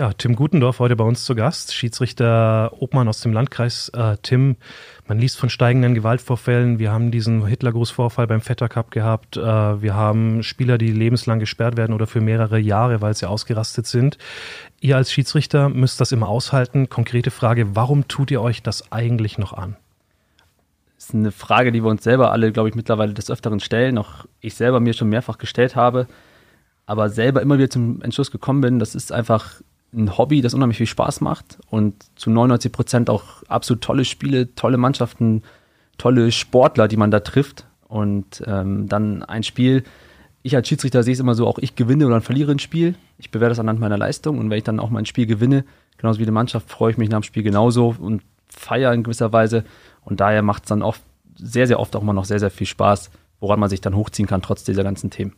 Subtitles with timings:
[0.00, 3.90] Ja, Tim Gutendorf heute bei uns zu Gast, Schiedsrichter Obmann aus dem Landkreis.
[3.90, 4.56] Äh, Tim,
[5.06, 6.78] man liest von steigenden Gewaltvorfällen.
[6.78, 9.36] Wir haben diesen Hitlergrußvorfall beim Vetter Cup gehabt.
[9.36, 13.86] Äh, wir haben Spieler, die lebenslang gesperrt werden oder für mehrere Jahre, weil sie ausgerastet
[13.86, 14.16] sind.
[14.80, 16.88] Ihr als Schiedsrichter müsst das immer aushalten.
[16.88, 19.76] Konkrete Frage, warum tut ihr euch das eigentlich noch an?
[20.96, 23.98] Das ist eine Frage, die wir uns selber alle, glaube ich, mittlerweile des Öfteren stellen.
[23.98, 26.06] Auch ich selber mir schon mehrfach gestellt habe
[26.90, 29.60] aber selber immer wieder zum Entschluss gekommen bin, das ist einfach
[29.92, 34.54] ein Hobby, das unheimlich viel Spaß macht und zu 99 Prozent auch absolut tolle Spiele,
[34.54, 35.42] tolle Mannschaften,
[35.98, 37.66] tolle Sportler, die man da trifft.
[37.88, 39.82] Und ähm, dann ein Spiel,
[40.42, 42.94] ich als Schiedsrichter sehe es immer so, auch ich gewinne oder verliere ein Spiel.
[43.18, 45.64] Ich bewerte das anhand meiner Leistung und wenn ich dann auch mein Spiel gewinne,
[45.98, 49.32] genauso wie die Mannschaft, freue ich mich nach dem Spiel genauso und feiere in gewisser
[49.32, 49.64] Weise.
[50.02, 51.02] Und daher macht es dann oft,
[51.36, 53.10] sehr, sehr oft auch immer noch sehr, sehr viel Spaß,
[53.40, 55.34] woran man sich dann hochziehen kann, trotz dieser ganzen Themen.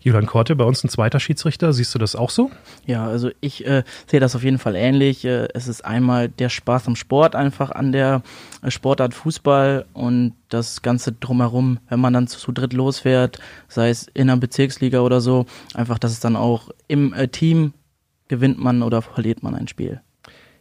[0.00, 1.72] Julian Korte, bei uns ein zweiter Schiedsrichter.
[1.72, 2.50] Siehst du das auch so?
[2.86, 5.24] Ja, also ich äh, sehe das auf jeden Fall ähnlich.
[5.24, 8.22] Äh, es ist einmal der Spaß am Sport einfach an der
[8.62, 14.06] äh, Sportart Fußball und das Ganze drumherum, wenn man dann zu, dritt losfährt, sei es
[14.14, 17.74] in der Bezirksliga oder so, einfach, dass es dann auch im äh, Team
[18.28, 20.00] gewinnt man oder verliert man ein Spiel.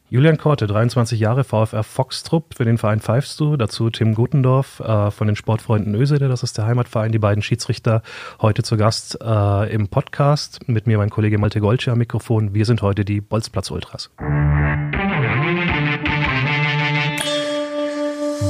[0.09, 3.57] Julian Korte, 23 Jahre, VfR Foxtrupp, für den Verein pfeifst du.
[3.57, 8.01] Dazu Tim Gutendorf äh, von den Sportfreunden Ösede, das ist der Heimatverein, die beiden Schiedsrichter
[8.41, 10.65] heute zu Gast äh, im Podcast.
[10.67, 12.53] Mit mir mein Kollege Malte Golsche am Mikrofon.
[12.53, 14.09] Wir sind heute die Bolzplatz-Ultras.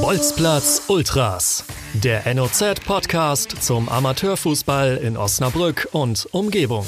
[0.00, 6.86] Bolzplatz Ultras, der NOZ-Podcast zum Amateurfußball in Osnabrück und Umgebung.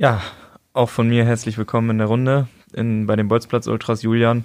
[0.00, 0.22] Ja,
[0.74, 4.44] auch von mir herzlich willkommen in der Runde in, bei den Bolzplatz Ultras Julian.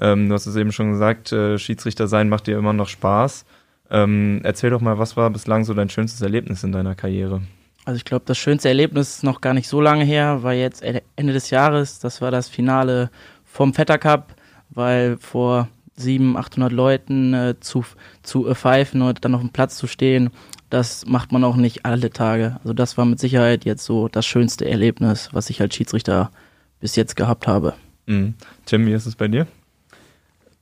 [0.00, 3.44] Ähm, du hast es eben schon gesagt, äh, Schiedsrichter sein macht dir immer noch Spaß.
[3.90, 7.42] Ähm, erzähl doch mal, was war bislang so dein schönstes Erlebnis in deiner Karriere?
[7.84, 10.84] Also ich glaube, das schönste Erlebnis ist noch gar nicht so lange her, war jetzt
[10.84, 11.98] Ende des Jahres.
[11.98, 13.10] Das war das Finale
[13.44, 14.36] vom Vetter Cup,
[14.70, 17.84] weil vor 700, 800 Leuten äh, zu,
[18.22, 20.30] zu pfeifen und dann auf dem Platz zu stehen
[20.72, 22.56] das macht man auch nicht alle Tage.
[22.60, 26.30] Also das war mit Sicherheit jetzt so das schönste Erlebnis, was ich als Schiedsrichter
[26.80, 27.74] bis jetzt gehabt habe.
[28.06, 28.34] Mhm.
[28.64, 29.46] Tim, wie ist es bei dir?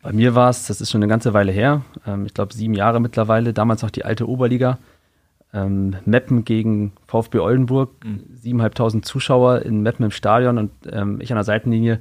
[0.02, 2.74] Bei mir war es, das ist schon eine ganze Weile her, ähm, ich glaube sieben
[2.74, 4.78] Jahre mittlerweile, damals noch die alte Oberliga.
[5.52, 9.02] Ähm, Meppen gegen VfB Oldenburg, mhm.
[9.02, 12.00] Zuschauer in Meppen im Stadion und ähm, ich an der Seitenlinie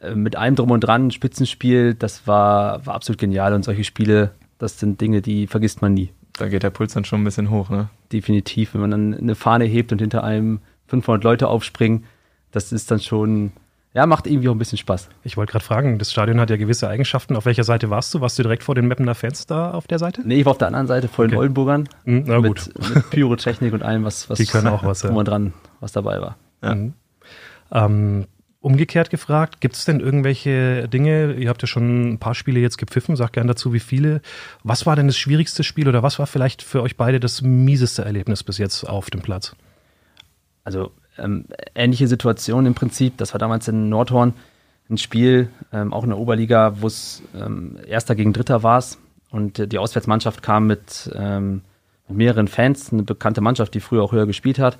[0.00, 4.32] äh, mit allem drum und dran, Spitzenspiel, das war, war absolut genial und solche Spiele,
[4.58, 7.50] das sind Dinge, die vergisst man nie da geht der Puls dann schon ein bisschen
[7.50, 7.88] hoch, ne?
[8.12, 12.04] Definitiv, wenn man dann eine Fahne hebt und hinter einem 500 Leute aufspringen,
[12.50, 13.52] das ist dann schon,
[13.94, 15.08] ja, macht irgendwie auch ein bisschen Spaß.
[15.24, 17.36] Ich wollte gerade fragen, das Stadion hat ja gewisse Eigenschaften.
[17.36, 18.20] Auf welcher Seite warst du?
[18.20, 20.22] Warst du direkt vor den Mappener Fans da auf der Seite?
[20.24, 21.88] Nee, ich war auf der anderen Seite, vor den Oldenburgern.
[22.04, 22.70] Mhm, na gut.
[22.78, 26.20] Mit, mit Pyrotechnik und allem, was, was Die können auch was, und dran, was dabei
[26.20, 26.36] war.
[26.62, 26.74] Ja.
[26.74, 26.94] Mhm.
[27.72, 28.26] Ähm,
[28.62, 32.78] Umgekehrt gefragt, gibt es denn irgendwelche Dinge, ihr habt ja schon ein paar Spiele jetzt
[32.78, 34.20] gepfiffen, sagt gerne dazu, wie viele.
[34.62, 38.04] Was war denn das schwierigste Spiel oder was war vielleicht für euch beide das mieseste
[38.04, 39.56] Erlebnis bis jetzt auf dem Platz?
[40.62, 44.32] Also ähm, ähnliche Situation im Prinzip, das war damals in Nordhorn
[44.88, 48.84] ein Spiel, ähm, auch in der Oberliga, wo es ähm, Erster gegen Dritter war
[49.30, 51.62] und äh, die Auswärtsmannschaft kam mit, ähm,
[52.06, 54.78] mit mehreren Fans, eine bekannte Mannschaft, die früher auch höher gespielt hat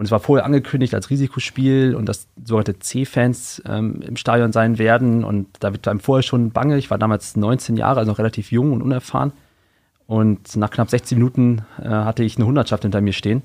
[0.00, 4.78] und es war vorher angekündigt als Risikospiel und dass sogenannte C-Fans ähm, im Stadion sein
[4.78, 5.24] werden.
[5.24, 6.78] Und da wird einem vorher schon bange.
[6.78, 9.32] Ich war damals 19 Jahre, also noch relativ jung und unerfahren.
[10.06, 13.42] Und nach knapp 60 Minuten äh, hatte ich eine Hundertschaft hinter mir stehen,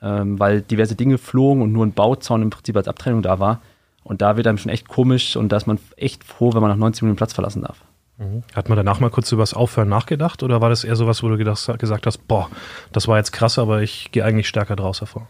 [0.00, 3.60] ähm, weil diverse Dinge flogen und nur ein Bauzaun im Prinzip als Abtrennung da war.
[4.02, 6.70] Und da wird einem schon echt komisch und da ist man echt froh, wenn man
[6.70, 7.84] nach 90 Minuten Platz verlassen darf.
[8.16, 8.42] Mhm.
[8.54, 11.28] Hat man danach mal kurz über das Aufhören nachgedacht oder war das eher sowas, wo
[11.28, 12.48] du gedacht, gesagt hast, boah,
[12.90, 15.28] das war jetzt krass, aber ich gehe eigentlich stärker draus hervor?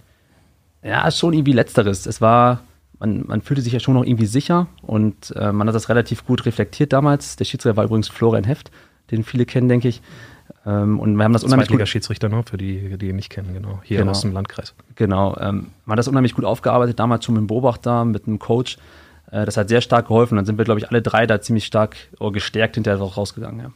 [0.82, 2.06] Ja, schon irgendwie letzteres.
[2.06, 2.60] Es war,
[2.98, 6.26] man, man fühlte sich ja schon noch irgendwie sicher und äh, man hat das relativ
[6.26, 7.36] gut reflektiert damals.
[7.36, 8.70] Der Schiedsrichter war übrigens Florian Heft,
[9.10, 10.00] den viele kennen, denke ich.
[10.66, 11.86] Ähm, und wir haben das unheimlich gut.
[11.86, 12.42] Schiedsrichter, ne?
[12.42, 13.80] für die, die ihn nicht kennen, genau.
[13.82, 14.10] Hier genau.
[14.10, 14.74] aus dem Landkreis.
[14.94, 15.36] Genau.
[15.38, 18.76] Ähm, man hat das unheimlich gut aufgearbeitet, damals schon mit dem Beobachter, mit einem Coach.
[19.30, 20.36] Äh, das hat sehr stark geholfen.
[20.36, 23.60] Dann sind wir, glaube ich, alle drei da ziemlich stark oder gestärkt hinterher rausgegangen.
[23.60, 23.72] Ja.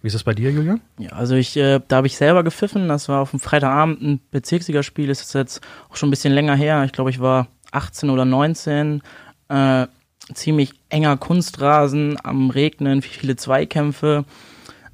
[0.00, 0.80] Wie ist es bei dir, Julian?
[0.98, 2.88] Ja, also ich, äh, da habe ich selber gepfiffen.
[2.88, 5.08] Das war auf dem Freitagabend ein Bezirksligaspiel.
[5.08, 5.60] Das ist jetzt
[5.90, 6.84] auch schon ein bisschen länger her.
[6.84, 9.02] Ich glaube, ich war 18 oder 19.
[9.48, 9.86] Äh,
[10.34, 14.24] ziemlich enger Kunstrasen, am Regnen, viele Zweikämpfe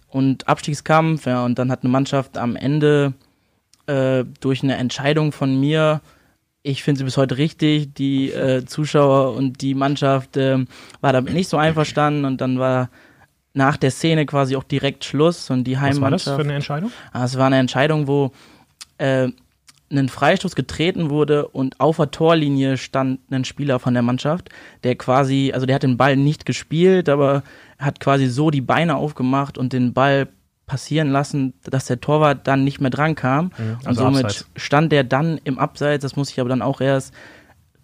[0.08, 1.26] und Abstiegskampf.
[1.26, 3.12] Ja, und dann hat eine Mannschaft am Ende
[3.86, 6.00] äh, durch eine Entscheidung von mir
[6.66, 7.94] ich finde sie bis heute richtig.
[7.94, 10.64] Die äh, Zuschauer und die Mannschaft äh,
[11.02, 12.88] war damit nicht so einverstanden und dann war
[13.54, 16.26] nach der Szene quasi auch direkt Schluss und die Heimmannschaft.
[16.26, 16.92] Was war das für eine Entscheidung?
[17.12, 18.32] Ah, es war eine Entscheidung, wo
[18.98, 19.28] äh,
[19.90, 24.50] ein Freistoß getreten wurde und auf der Torlinie stand ein Spieler von der Mannschaft,
[24.82, 27.44] der quasi, also der hat den Ball nicht gespielt, aber
[27.78, 30.28] hat quasi so die Beine aufgemacht und den Ball
[30.66, 33.46] passieren lassen, dass der Torwart dann nicht mehr dran kam.
[33.46, 34.50] Mhm, also und somit Abseits.
[34.56, 37.14] stand der dann im Abseits, das muss ich aber dann auch erst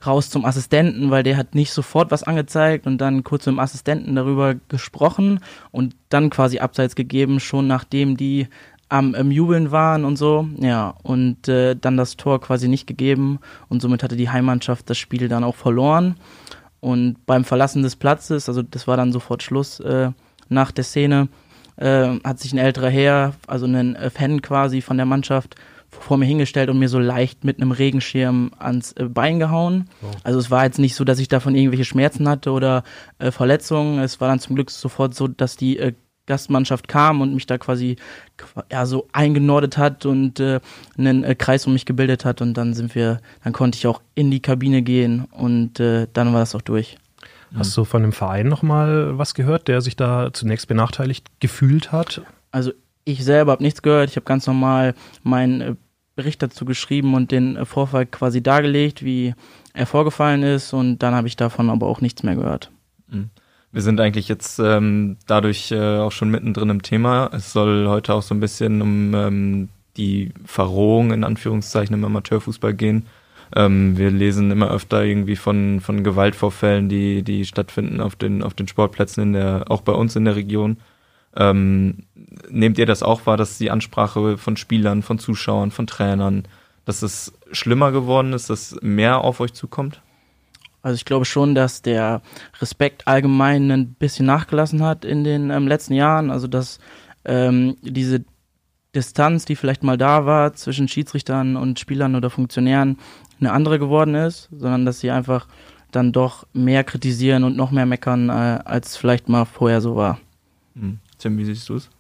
[0.07, 3.59] raus zum Assistenten, weil der hat nicht sofort was angezeigt und dann kurz mit dem
[3.59, 8.49] Assistenten darüber gesprochen und dann quasi Abseits gegeben, schon nachdem die
[8.89, 10.49] am ähm, Jubeln waren und so.
[10.59, 13.39] Ja, und äh, dann das Tor quasi nicht gegeben
[13.69, 16.17] und somit hatte die Heimmannschaft das Spiel dann auch verloren.
[16.81, 20.11] Und beim Verlassen des Platzes, also das war dann sofort Schluss äh,
[20.49, 21.29] nach der Szene,
[21.77, 25.57] äh, hat sich ein älterer Herr, also ein äh, Fan quasi von der Mannschaft,
[25.91, 29.89] vor mir hingestellt und mir so leicht mit einem Regenschirm ans äh, Bein gehauen.
[30.03, 30.07] Oh.
[30.23, 32.85] Also es war jetzt nicht so, dass ich davon irgendwelche Schmerzen hatte oder
[33.19, 33.99] äh, Verletzungen.
[33.99, 35.93] Es war dann zum Glück sofort so, dass die äh,
[36.27, 37.97] Gastmannschaft kam und mich da quasi
[38.71, 40.61] ja, so eingenordet hat und äh,
[40.97, 44.01] einen äh, Kreis um mich gebildet hat und dann sind wir, dann konnte ich auch
[44.15, 46.99] in die Kabine gehen und äh, dann war das auch durch.
[47.53, 52.23] Hast du von dem Verein nochmal was gehört, der sich da zunächst benachteiligt gefühlt hat?
[52.53, 52.71] Also
[53.13, 54.11] ich selber habe nichts gehört.
[54.11, 55.75] Ich habe ganz normal meinen äh,
[56.17, 59.35] Bericht dazu geschrieben und den äh, Vorfall quasi dargelegt, wie
[59.73, 62.71] er vorgefallen ist und dann habe ich davon aber auch nichts mehr gehört.
[63.09, 63.31] Mhm.
[63.73, 67.31] Wir sind eigentlich jetzt ähm, dadurch äh, auch schon mittendrin im Thema.
[67.33, 72.75] Es soll heute auch so ein bisschen um ähm, die Verrohung in Anführungszeichen im Amateurfußball
[72.75, 73.07] gehen.
[73.55, 78.55] Ähm, wir lesen immer öfter irgendwie von, von Gewaltvorfällen, die, die stattfinden auf den, auf
[78.55, 80.79] den Sportplätzen in der, auch bei uns in der Region.
[81.37, 82.05] Ähm,
[82.49, 86.45] nehmt ihr das auch wahr, dass die Ansprache von Spielern, von Zuschauern, von Trainern,
[86.85, 90.03] dass es schlimmer geworden ist, dass mehr auf euch zukommt?
[90.83, 92.23] Also ich glaube schon, dass der
[92.61, 96.31] Respekt allgemein ein bisschen nachgelassen hat in den ähm, letzten Jahren.
[96.31, 96.79] Also dass
[97.25, 98.25] ähm, diese
[98.95, 102.99] Distanz, die vielleicht mal da war zwischen Schiedsrichtern und Spielern oder Funktionären,
[103.39, 105.47] eine andere geworden ist, sondern dass sie einfach
[105.93, 110.19] dann doch mehr kritisieren und noch mehr meckern, äh, als vielleicht mal vorher so war.
[110.75, 110.99] Hm.
[111.21, 111.91] Tim, wie siehst du es?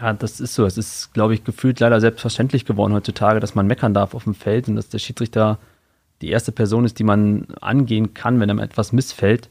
[0.00, 0.66] Ja, das ist so.
[0.66, 4.34] Es ist, glaube ich, gefühlt leider selbstverständlich geworden heutzutage, dass man meckern darf auf dem
[4.34, 5.58] Feld und dass der Schiedsrichter
[6.20, 9.48] die erste Person ist, die man angehen kann, wenn einem etwas missfällt.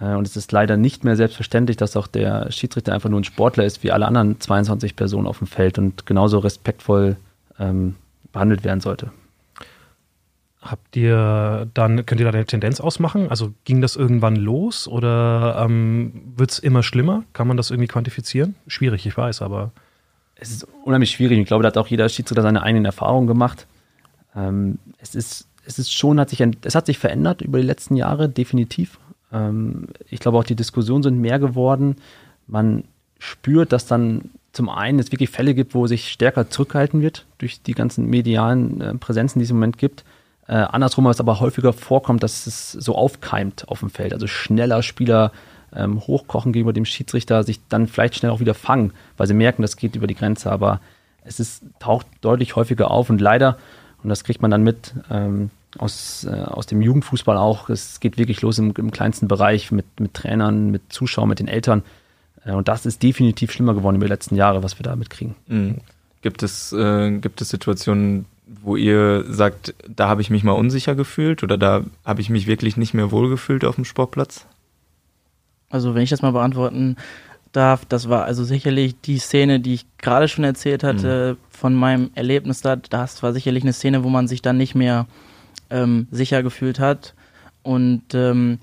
[0.00, 3.24] Äh, und es ist leider nicht mehr selbstverständlich, dass auch der Schiedsrichter einfach nur ein
[3.24, 7.16] Sportler ist, wie alle anderen 22 Personen auf dem Feld und genauso respektvoll
[7.58, 7.96] ähm,
[8.32, 9.10] behandelt werden sollte.
[10.70, 13.28] Habt ihr dann, könnt ihr da eine Tendenz ausmachen?
[13.30, 17.24] Also ging das irgendwann los oder ähm, wird es immer schlimmer?
[17.32, 18.54] Kann man das irgendwie quantifizieren?
[18.66, 19.72] Schwierig, ich weiß, aber.
[20.34, 21.38] Es ist unheimlich schwierig.
[21.38, 23.66] Ich glaube, da hat auch jeder Schiedsrichter seine eigenen Erfahrungen gemacht.
[24.34, 27.96] Ähm, es ist es ist schon, hat sich, es hat sich verändert über die letzten
[27.96, 28.98] Jahre, definitiv.
[29.32, 31.96] Ähm, ich glaube auch die Diskussionen sind mehr geworden.
[32.46, 32.84] Man
[33.18, 37.60] spürt, dass dann zum einen es wirklich Fälle gibt, wo sich stärker zurückhalten wird durch
[37.62, 40.04] die ganzen medialen äh, Präsenzen, die es im Moment gibt.
[40.48, 44.12] Äh, andersrum, was aber häufiger vorkommt, dass es so aufkeimt auf dem Feld.
[44.12, 45.32] Also schneller Spieler
[45.74, 49.62] ähm, hochkochen gegenüber dem Schiedsrichter, sich dann vielleicht schnell auch wieder fangen, weil sie merken,
[49.62, 50.50] das geht über die Grenze.
[50.50, 50.80] Aber
[51.24, 53.58] es ist, taucht deutlich häufiger auf und leider
[54.06, 57.68] und das kriegt man dann mit ähm, aus, äh, aus dem Jugendfußball auch.
[57.68, 61.48] Es geht wirklich los im, im kleinsten Bereich mit, mit Trainern, mit Zuschauern, mit den
[61.48, 61.82] Eltern.
[62.44, 65.34] Äh, und das ist definitiv schlimmer geworden über die letzten Jahre, was wir da mitkriegen.
[65.48, 65.78] Mhm.
[66.22, 70.94] Gibt es, äh, gibt es Situationen, wo ihr sagt, da habe ich mich mal unsicher
[70.94, 74.46] gefühlt oder da habe ich mich wirklich nicht mehr wohlgefühlt auf dem Sportplatz?
[75.68, 76.96] Also wenn ich das mal beantworten
[77.52, 81.44] darf, das war also sicherlich die Szene, die ich gerade schon erzählt hatte, mhm.
[81.50, 82.76] von meinem Erlebnis da.
[82.76, 85.06] Das war sicherlich eine Szene, wo man sich dann nicht mehr
[85.70, 87.14] ähm, sicher gefühlt hat.
[87.64, 88.58] Und ähm,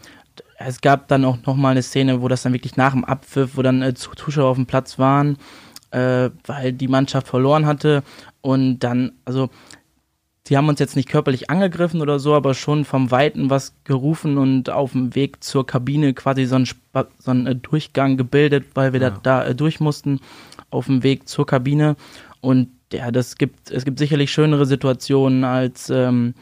[0.58, 3.62] es gab dann auch nochmal eine Szene, wo das dann wirklich nach dem Abpfiff, wo
[3.62, 5.38] dann äh, Zuschauer auf dem Platz waren,
[5.94, 8.04] äh, weil die Mannschaft verloren hatte.
[8.42, 9.50] Und dann, also
[10.48, 14.38] sie haben uns jetzt nicht körperlich angegriffen oder so, aber schon vom Weiten was gerufen
[14.38, 16.68] und auf dem Weg zur Kabine quasi so einen,
[17.20, 19.12] so einen äh, Durchgang gebildet, weil wir ja.
[19.12, 20.20] da, da äh, durch mussten,
[20.70, 21.96] auf dem Weg zur Kabine.
[22.42, 26.34] Und ja, das gibt, es gibt sicherlich schönere Situationen als ähm,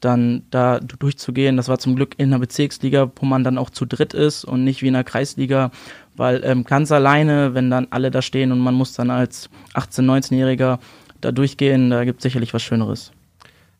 [0.00, 1.56] dann da durchzugehen.
[1.56, 4.64] Das war zum Glück in der Bezirksliga, wo man dann auch zu dritt ist und
[4.64, 5.70] nicht wie in der Kreisliga,
[6.20, 10.04] weil ähm, ganz alleine, wenn dann alle da stehen und man muss dann als 18-,
[10.04, 10.78] 19-Jähriger
[11.22, 13.12] da durchgehen, da gibt es sicherlich was Schöneres.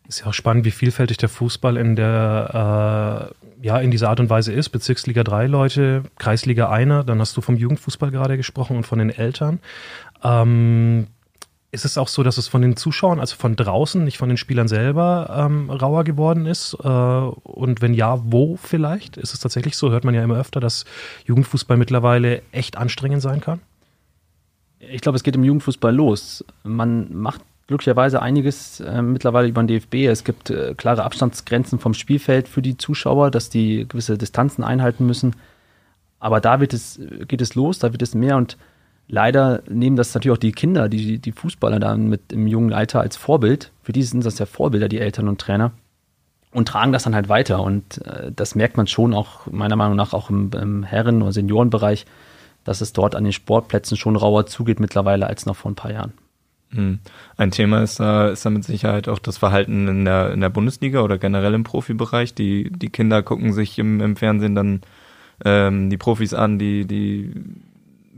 [0.09, 3.31] Ist ja auch spannend, wie vielfältig der Fußball in der
[3.61, 4.71] äh, ja in dieser Art und Weise ist.
[4.71, 9.11] Bezirksliga 3 Leute, Kreisliga einer, dann hast du vom Jugendfußball gerade gesprochen und von den
[9.11, 9.61] Eltern.
[10.25, 11.09] Ähm,
[11.73, 14.37] ist es auch so, dass es von den Zuschauern, also von draußen, nicht von den
[14.37, 16.77] Spielern selber, ähm, rauer geworden ist?
[16.83, 19.17] Äh, und wenn ja, wo vielleicht?
[19.17, 19.91] Ist es tatsächlich so?
[19.91, 20.85] Hört man ja immer öfter, dass
[21.27, 23.61] Jugendfußball mittlerweile echt anstrengend sein kann?
[24.81, 26.45] Ich glaube, es geht im Jugendfußball los.
[26.65, 30.07] Man macht glücklicherweise einiges äh, mittlerweile über den DFB.
[30.07, 35.07] Es gibt äh, klare Abstandsgrenzen vom Spielfeld für die Zuschauer, dass die gewisse Distanzen einhalten
[35.07, 35.37] müssen.
[36.19, 36.99] Aber da wird es,
[37.29, 38.57] geht es los, da wird es mehr und
[39.11, 43.01] leider nehmen das natürlich auch die Kinder, die, die Fußballer dann mit im jungen Alter
[43.01, 43.73] als Vorbild.
[43.83, 45.73] Für die sind das ja Vorbilder, die Eltern und Trainer.
[46.53, 47.63] Und tragen das dann halt weiter.
[47.63, 51.33] Und äh, das merkt man schon auch, meiner Meinung nach, auch im, im Herren- oder
[51.33, 52.07] Seniorenbereich,
[52.65, 55.93] dass es dort an den Sportplätzen schon rauer zugeht mittlerweile als noch vor ein paar
[55.93, 56.13] Jahren.
[56.71, 57.01] Hm.
[57.37, 60.51] Ein Thema ist da, ist da mit Sicherheit auch das Verhalten in der, in der
[60.51, 62.35] Bundesliga oder generell im Profibereich.
[62.35, 64.81] Die, die Kinder gucken sich im, im Fernsehen dann
[65.45, 67.33] ähm, die Profis an, die, die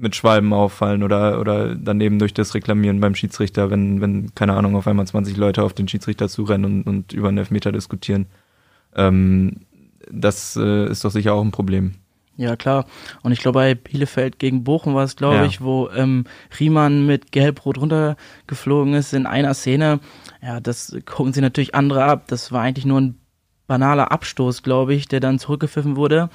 [0.02, 4.76] mit Schwalben auffallen oder, oder daneben durch das Reklamieren beim Schiedsrichter, wenn, wenn, keine Ahnung,
[4.76, 8.26] auf einmal 20 Leute auf den Schiedsrichter zurennen und, und über einen Elfmeter diskutieren.
[8.96, 9.60] Ähm,
[10.10, 11.92] das äh, ist doch sicher auch ein Problem.
[12.36, 12.86] Ja, klar.
[13.22, 15.44] Und ich glaube, bei Bielefeld gegen Bochum war es, glaube ja.
[15.44, 16.24] ich, wo ähm,
[16.58, 20.00] Riemann mit Gelb-Rot runtergeflogen ist in einer Szene.
[20.42, 22.24] Ja, das gucken sie natürlich andere ab.
[22.28, 23.18] Das war eigentlich nur ein
[23.66, 26.30] banaler Abstoß, glaube ich, der dann zurückgepfiffen wurde.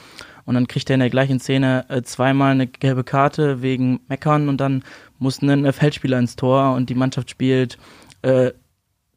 [0.48, 4.50] Und dann kriegt er in der gleichen Szene äh, zweimal eine gelbe Karte wegen Meckern
[4.50, 4.84] und dann
[5.20, 7.78] muss ein äh, Feldspieler ins Tor und die Mannschaft spielt
[8.24, 8.52] äh,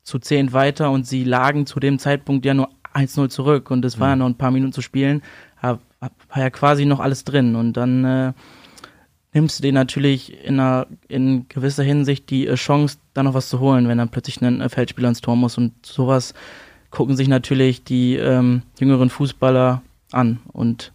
[0.03, 4.01] zu zehn weiter und sie lagen zu dem Zeitpunkt ja nur 1-0 zurück und es
[4.01, 5.23] war ja noch ein paar Minuten zu spielen,
[5.63, 5.79] war
[6.35, 7.55] ja quasi noch alles drin.
[7.57, 8.33] Und dann äh,
[9.33, 13.49] nimmst du dir natürlich in, einer, in gewisser Hinsicht die äh, Chance, da noch was
[13.49, 15.59] zu holen, wenn dann plötzlich ein Feldspieler ins Tor muss.
[15.59, 16.35] Und sowas
[16.91, 20.41] gucken sich natürlich die ähm, jüngeren Fußballer an.
[20.53, 20.93] Und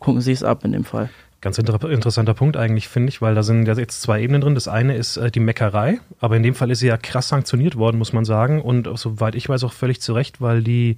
[0.00, 1.10] gucken sie es ab in dem Fall.
[1.42, 4.54] Ganz inter interessanter Punkt eigentlich, finde ich, weil da sind ja jetzt zwei Ebenen drin.
[4.54, 7.76] Das eine ist äh, die Meckerei, aber in dem Fall ist sie ja krass sanktioniert
[7.76, 8.62] worden, muss man sagen.
[8.62, 10.96] Und soweit ich weiß, auch völlig zu Recht, weil die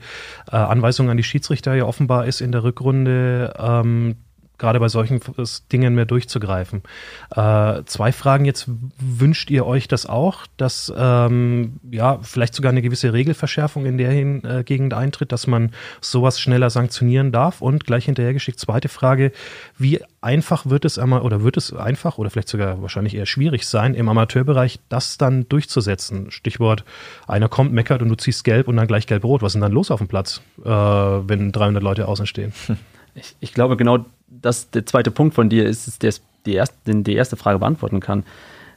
[0.50, 4.16] äh, Anweisung an die Schiedsrichter ja offenbar ist in der Rückrunde, ähm,
[4.58, 5.20] gerade bei solchen
[5.72, 6.82] Dingen mehr durchzugreifen.
[7.34, 8.68] Äh, zwei Fragen jetzt.
[8.98, 14.10] Wünscht ihr euch das auch, dass ähm, ja vielleicht sogar eine gewisse Regelverschärfung in der
[14.10, 17.62] hin, äh, Gegend eintritt, dass man sowas schneller sanktionieren darf?
[17.62, 19.32] Und gleich hinterhergeschickt, zweite Frage,
[19.78, 23.66] wie einfach wird es einmal oder wird es einfach oder vielleicht sogar wahrscheinlich eher schwierig
[23.66, 26.30] sein, im Amateurbereich das dann durchzusetzen?
[26.30, 26.84] Stichwort,
[27.26, 29.42] einer kommt, meckert und du ziehst gelb und dann gleich gelb-rot.
[29.42, 32.52] Was ist denn dann los auf dem Platz, äh, wenn 300 Leute außen stehen?
[33.14, 36.14] Ich, ich glaube, genau das der zweite Punkt von dir ist, ist der
[36.46, 38.24] die, erste, den die erste Frage beantworten kann,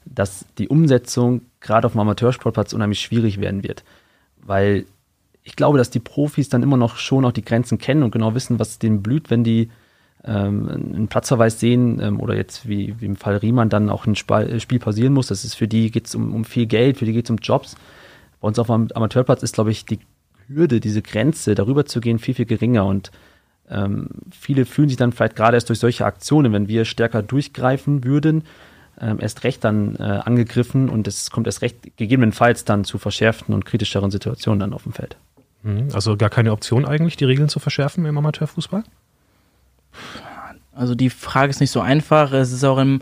[0.06, 3.84] dass die Umsetzung gerade auf dem Amateursportplatz unheimlich schwierig werden wird.
[4.38, 4.86] Weil
[5.44, 8.36] ich glaube, dass die Profis dann immer noch schon auch die Grenzen kennen und genau
[8.36, 9.70] wissen, was denen blüht, wenn die
[10.24, 14.16] ähm, einen Platzverweis sehen ähm, oder jetzt wie, wie im Fall Riemann dann auch ein
[14.16, 15.28] Spiel, Spiel pausieren muss.
[15.28, 17.38] Das ist für die geht es um, um viel Geld, für die geht es um
[17.38, 17.76] Jobs.
[18.40, 20.00] Bei uns auf dem Amateurplatz ist, glaube ich, die
[20.48, 23.12] Hürde, diese Grenze, darüber zu gehen, viel, viel geringer und
[23.72, 28.04] ähm, viele fühlen sich dann vielleicht gerade erst durch solche Aktionen, wenn wir stärker durchgreifen
[28.04, 28.44] würden,
[29.00, 33.56] ähm, erst recht dann äh, angegriffen und es kommt erst recht gegebenenfalls dann zu verschärften
[33.56, 35.18] und kritischeren Situationen dann auf dem Feld.
[35.64, 35.90] Mhm.
[35.94, 38.84] Also gar keine Option eigentlich, die Regeln zu verschärfen im Amateurfußball?
[40.74, 42.32] Also die Frage ist nicht so einfach.
[42.32, 43.02] Es ist auch im,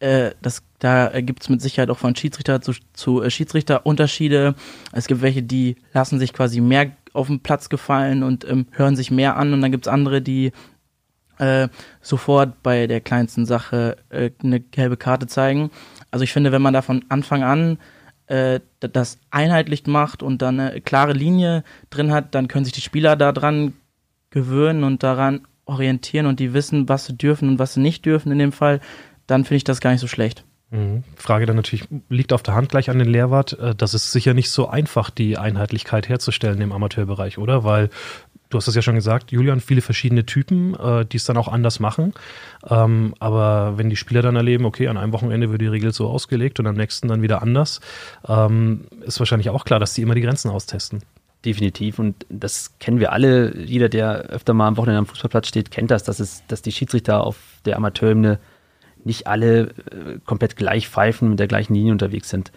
[0.00, 4.54] äh, das, da gibt es mit Sicherheit auch von Schiedsrichter zu, zu äh, Schiedsrichter Unterschiede.
[4.92, 8.94] Es gibt welche, die lassen sich quasi mehr auf den Platz gefallen und ähm, hören
[8.94, 9.52] sich mehr an.
[9.52, 10.52] Und dann gibt es andere, die
[11.38, 11.68] äh,
[12.00, 15.70] sofort bei der kleinsten Sache äh, eine gelbe Karte zeigen.
[16.10, 17.78] Also ich finde, wenn man da von Anfang an
[18.80, 23.16] das einheitlich macht und dann eine klare Linie drin hat, dann können sich die Spieler
[23.16, 23.72] daran
[24.28, 28.32] gewöhnen und daran orientieren und die wissen, was sie dürfen und was sie nicht dürfen
[28.32, 28.80] in dem Fall,
[29.28, 30.44] dann finde ich das gar nicht so schlecht.
[30.70, 31.04] Mhm.
[31.16, 33.58] Frage dann natürlich, liegt auf der Hand gleich an den Lehrwart.
[33.58, 37.64] Äh, das ist sicher nicht so einfach, die Einheitlichkeit herzustellen im Amateurbereich, oder?
[37.64, 37.88] Weil
[38.50, 41.48] du hast es ja schon gesagt, Julian, viele verschiedene Typen, äh, die es dann auch
[41.48, 42.12] anders machen.
[42.68, 46.08] Ähm, aber wenn die Spieler dann erleben, okay, an einem Wochenende wird die Regel so
[46.08, 47.80] ausgelegt und am nächsten dann wieder anders,
[48.26, 51.02] ähm, ist wahrscheinlich auch klar, dass die immer die Grenzen austesten.
[51.44, 51.98] Definitiv.
[51.98, 53.56] Und das kennen wir alle.
[53.56, 56.72] Jeder, der öfter mal am Wochenende am Fußballplatz steht, kennt das, dass, es, dass die
[56.72, 58.38] Schiedsrichter auf der Amateurebene
[59.08, 62.52] nicht alle äh, komplett gleich pfeifen, mit der gleichen Linie unterwegs sind.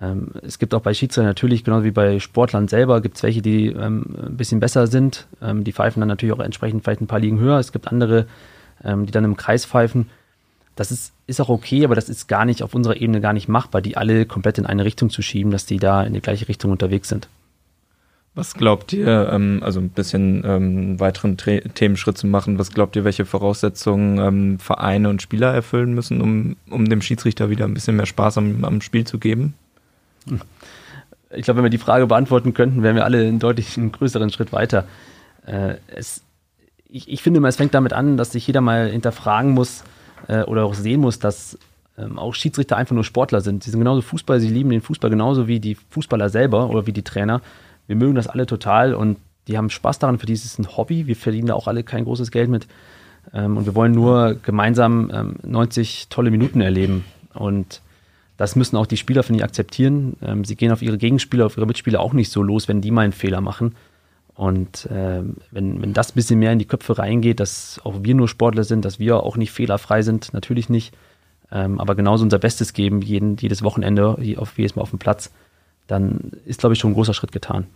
[0.00, 3.40] Ähm, es gibt auch bei Schiedsrichtern natürlich, genau wie bei Sportlern selber, gibt es welche,
[3.40, 5.26] die ähm, ein bisschen besser sind.
[5.40, 7.58] Ähm, die pfeifen dann natürlich auch entsprechend vielleicht ein paar Ligen höher.
[7.58, 8.26] Es gibt andere,
[8.84, 10.10] ähm, die dann im Kreis pfeifen.
[10.74, 13.48] Das ist, ist auch okay, aber das ist gar nicht auf unserer Ebene gar nicht
[13.48, 16.48] machbar, die alle komplett in eine Richtung zu schieben, dass die da in die gleiche
[16.48, 17.28] Richtung unterwegs sind.
[18.36, 22.94] Was glaubt ihr, ähm, also ein bisschen ähm, weiteren Tre Themenschritt zu machen, was glaubt
[22.94, 27.72] ihr, welche Voraussetzungen ähm, Vereine und Spieler erfüllen müssen, um, um dem Schiedsrichter wieder ein
[27.72, 29.54] bisschen mehr Spaß am, am Spiel zu geben?
[31.30, 34.52] Ich glaube, wenn wir die Frage beantworten könnten, wären wir alle einen deutlich größeren Schritt
[34.52, 34.84] weiter.
[35.46, 36.22] Äh, es,
[36.90, 39.82] ich, ich, finde, es fängt damit an, dass sich jeder mal hinterfragen muss
[40.28, 41.58] äh, oder auch sehen muss, dass
[41.96, 43.64] ähm, auch Schiedsrichter einfach nur Sportler sind.
[43.64, 46.92] Sie sind genauso Fußball, sie lieben den Fußball genauso wie die Fußballer selber oder wie
[46.92, 47.40] die Trainer.
[47.86, 50.76] Wir mögen das alle total und die haben Spaß daran, für die ist es ein
[50.76, 51.06] Hobby.
[51.06, 52.66] Wir verdienen da auch alle kein großes Geld mit.
[53.32, 57.04] Ähm, und wir wollen nur gemeinsam ähm, 90 tolle Minuten erleben.
[57.34, 57.80] Und
[58.36, 60.16] das müssen auch die Spieler, finde ich, akzeptieren.
[60.22, 62.90] Ähm, sie gehen auf ihre Gegenspieler, auf ihre Mitspieler auch nicht so los, wenn die
[62.90, 63.74] mal einen Fehler machen.
[64.34, 68.14] Und äh, wenn, wenn das ein bisschen mehr in die Köpfe reingeht, dass auch wir
[68.14, 70.94] nur Sportler sind, dass wir auch nicht fehlerfrei sind, natürlich nicht,
[71.50, 75.30] ähm, aber genauso unser Bestes geben, jeden, jedes Wochenende, auf, jedes Mal auf dem Platz,
[75.86, 77.66] dann ist, glaube ich, schon ein großer Schritt getan.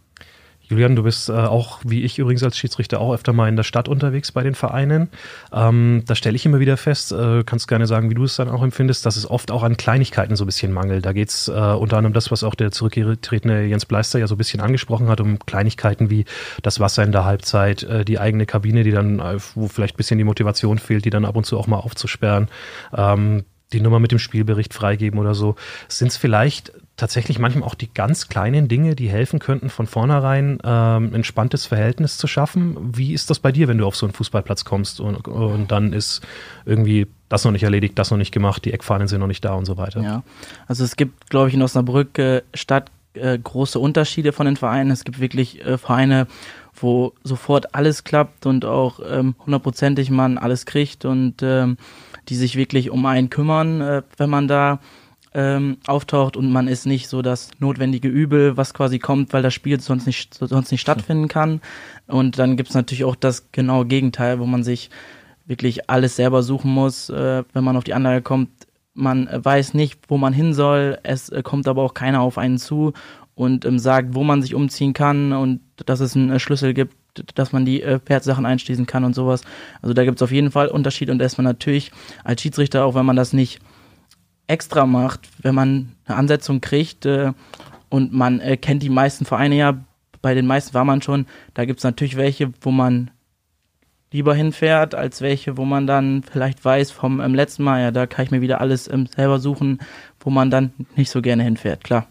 [0.70, 3.64] Julian, du bist äh, auch, wie ich übrigens als Schiedsrichter, auch öfter mal in der
[3.64, 5.08] Stadt unterwegs bei den Vereinen.
[5.52, 8.48] Ähm, da stelle ich immer wieder fest, äh, kannst gerne sagen, wie du es dann
[8.48, 11.04] auch empfindest, dass es oft auch an Kleinigkeiten so ein bisschen mangelt.
[11.04, 14.36] Da geht es äh, unter anderem das, was auch der zurückgetretene Jens Bleister ja so
[14.36, 16.24] ein bisschen angesprochen hat, um Kleinigkeiten wie
[16.62, 19.96] das Wasser in der Halbzeit, äh, die eigene Kabine, die dann, äh, wo vielleicht ein
[19.96, 22.46] bisschen die Motivation fehlt, die dann ab und zu auch mal aufzusperren.
[22.96, 25.56] Ähm, die Nummer mit dem Spielbericht freigeben oder so.
[25.88, 30.58] Sind es vielleicht tatsächlich manchmal auch die ganz kleinen Dinge, die helfen könnten, von vornherein
[30.62, 32.76] ähm, entspanntes Verhältnis zu schaffen?
[32.94, 35.92] Wie ist das bei dir, wenn du auf so einen Fußballplatz kommst und, und dann
[35.92, 36.20] ist
[36.66, 39.54] irgendwie das noch nicht erledigt, das noch nicht gemacht, die Eckfahnen sind noch nicht da
[39.54, 40.02] und so weiter?
[40.02, 40.22] Ja,
[40.66, 44.90] also es gibt, glaube ich, in Osnabrück äh, Stadt äh, große Unterschiede von den Vereinen.
[44.90, 46.26] Es gibt wirklich äh, Vereine,
[46.74, 51.78] wo sofort alles klappt und auch ähm, hundertprozentig man alles kriegt und ähm,
[52.28, 54.80] die sich wirklich um einen kümmern, äh, wenn man da
[55.32, 59.54] ähm, auftaucht und man ist nicht so das notwendige Übel, was quasi kommt, weil das
[59.54, 61.60] Spiel sonst nicht, sonst nicht stattfinden kann.
[62.06, 64.90] Und dann gibt es natürlich auch das genaue Gegenteil, wo man sich
[65.46, 68.50] wirklich alles selber suchen muss, äh, wenn man auf die Anlage kommt.
[68.94, 72.58] Man weiß nicht, wo man hin soll, es äh, kommt aber auch keiner auf einen
[72.58, 72.92] zu
[73.36, 76.94] und ähm, sagt, wo man sich umziehen kann und dass es einen äh, Schlüssel gibt,
[77.34, 79.42] dass man die äh, Pferdsachen einschließen kann und sowas.
[79.80, 81.92] Also da gibt es auf jeden Fall Unterschied und da ist man natürlich
[82.24, 83.60] als Schiedsrichter, auch wenn man das nicht
[84.50, 87.32] extra macht, wenn man eine Ansetzung kriegt äh,
[87.88, 89.78] und man äh, kennt die meisten Vereine ja,
[90.22, 93.10] bei den meisten war man schon, da gibt es natürlich welche, wo man
[94.12, 98.06] lieber hinfährt, als welche, wo man dann vielleicht weiß vom ähm, letzten Mal, ja, da
[98.06, 99.78] kann ich mir wieder alles ähm, selber suchen,
[100.18, 102.06] wo man dann nicht so gerne hinfährt, klar.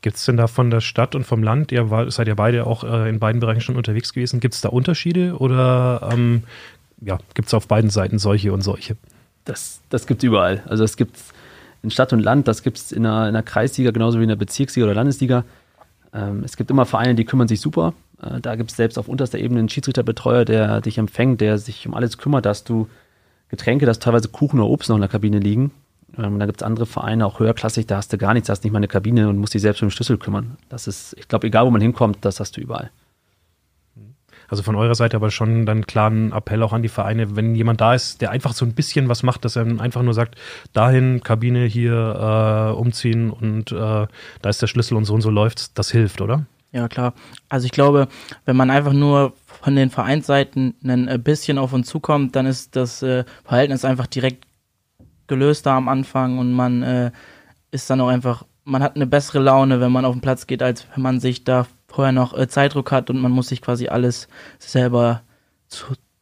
[0.00, 2.66] Gibt es denn da von der Stadt und vom Land, ihr war, seid ja beide
[2.66, 6.44] auch äh, in beiden Bereichen schon unterwegs gewesen, gibt es da Unterschiede oder ähm,
[7.00, 8.96] ja, gibt es auf beiden Seiten solche und solche?
[9.44, 10.62] Das, das gibt es überall.
[10.66, 11.18] Also es gibt
[11.86, 14.28] in Stadt und Land, das gibt es in einer, in einer Kreisliga genauso wie in
[14.28, 15.44] der Bezirksliga oder Landesliga.
[16.12, 17.94] Ähm, es gibt immer Vereine, die kümmern sich super.
[18.20, 21.86] Äh, da gibt es selbst auf unterster Ebene einen Schiedsrichterbetreuer, der dich empfängt, der sich
[21.86, 22.88] um alles kümmert, dass du
[23.48, 25.70] Getränke, dass teilweise Kuchen oder Obst noch in der Kabine liegen,
[26.18, 28.72] ähm, da gibt es andere Vereine, auch höherklassig, da hast du gar nichts, hast nicht
[28.72, 30.56] mal eine Kabine und musst dich selbst um den Schlüssel kümmern.
[30.68, 32.90] Das ist, ich glaube, egal wo man hinkommt, das hast du überall.
[34.48, 37.80] Also von eurer Seite aber schon dann klaren Appell auch an die Vereine, wenn jemand
[37.80, 40.36] da ist, der einfach so ein bisschen was macht, dass er einfach nur sagt,
[40.72, 45.30] dahin, Kabine hier äh, umziehen und äh, da ist der Schlüssel und so und so
[45.30, 46.46] läuft, das hilft, oder?
[46.72, 47.14] Ja, klar.
[47.48, 48.08] Also ich glaube,
[48.44, 49.32] wenn man einfach nur
[49.62, 54.46] von den Vereinsseiten ein bisschen auf uns zukommt, dann ist das äh, Verhältnis einfach direkt
[55.26, 57.10] gelöster am Anfang und man äh,
[57.70, 60.62] ist dann auch einfach, man hat eine bessere Laune, wenn man auf den Platz geht,
[60.62, 63.88] als wenn man sich da vorher noch äh, Zeitdruck hat und man muss sich quasi
[63.88, 64.28] alles
[64.58, 65.22] selber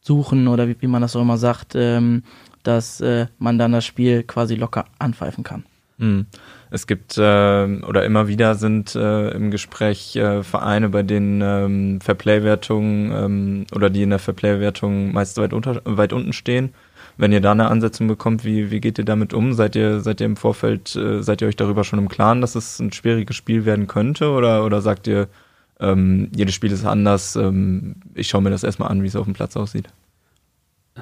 [0.00, 2.22] suchen oder wie, wie man das auch immer sagt, ähm,
[2.62, 5.64] dass äh, man dann das Spiel quasi locker anpfeifen kann.
[5.98, 6.26] Mhm.
[6.70, 12.00] Es gibt äh, oder immer wieder sind äh, im Gespräch äh, Vereine, bei denen ähm,
[12.00, 16.72] Fairplay-Wertungen ähm, oder die in der Fairplay-Wertung meist weit, unter, weit unten stehen
[17.16, 19.52] wenn ihr da eine Ansetzung bekommt, wie, wie geht ihr damit um?
[19.52, 22.54] Seid ihr, seid ihr im Vorfeld, äh, seid ihr euch darüber schon im Klaren, dass
[22.54, 24.30] es ein schwieriges Spiel werden könnte?
[24.30, 25.28] Oder, oder sagt ihr,
[25.80, 29.24] ähm, jedes Spiel ist anders, ähm, ich schaue mir das erstmal an, wie es auf
[29.24, 29.88] dem Platz aussieht?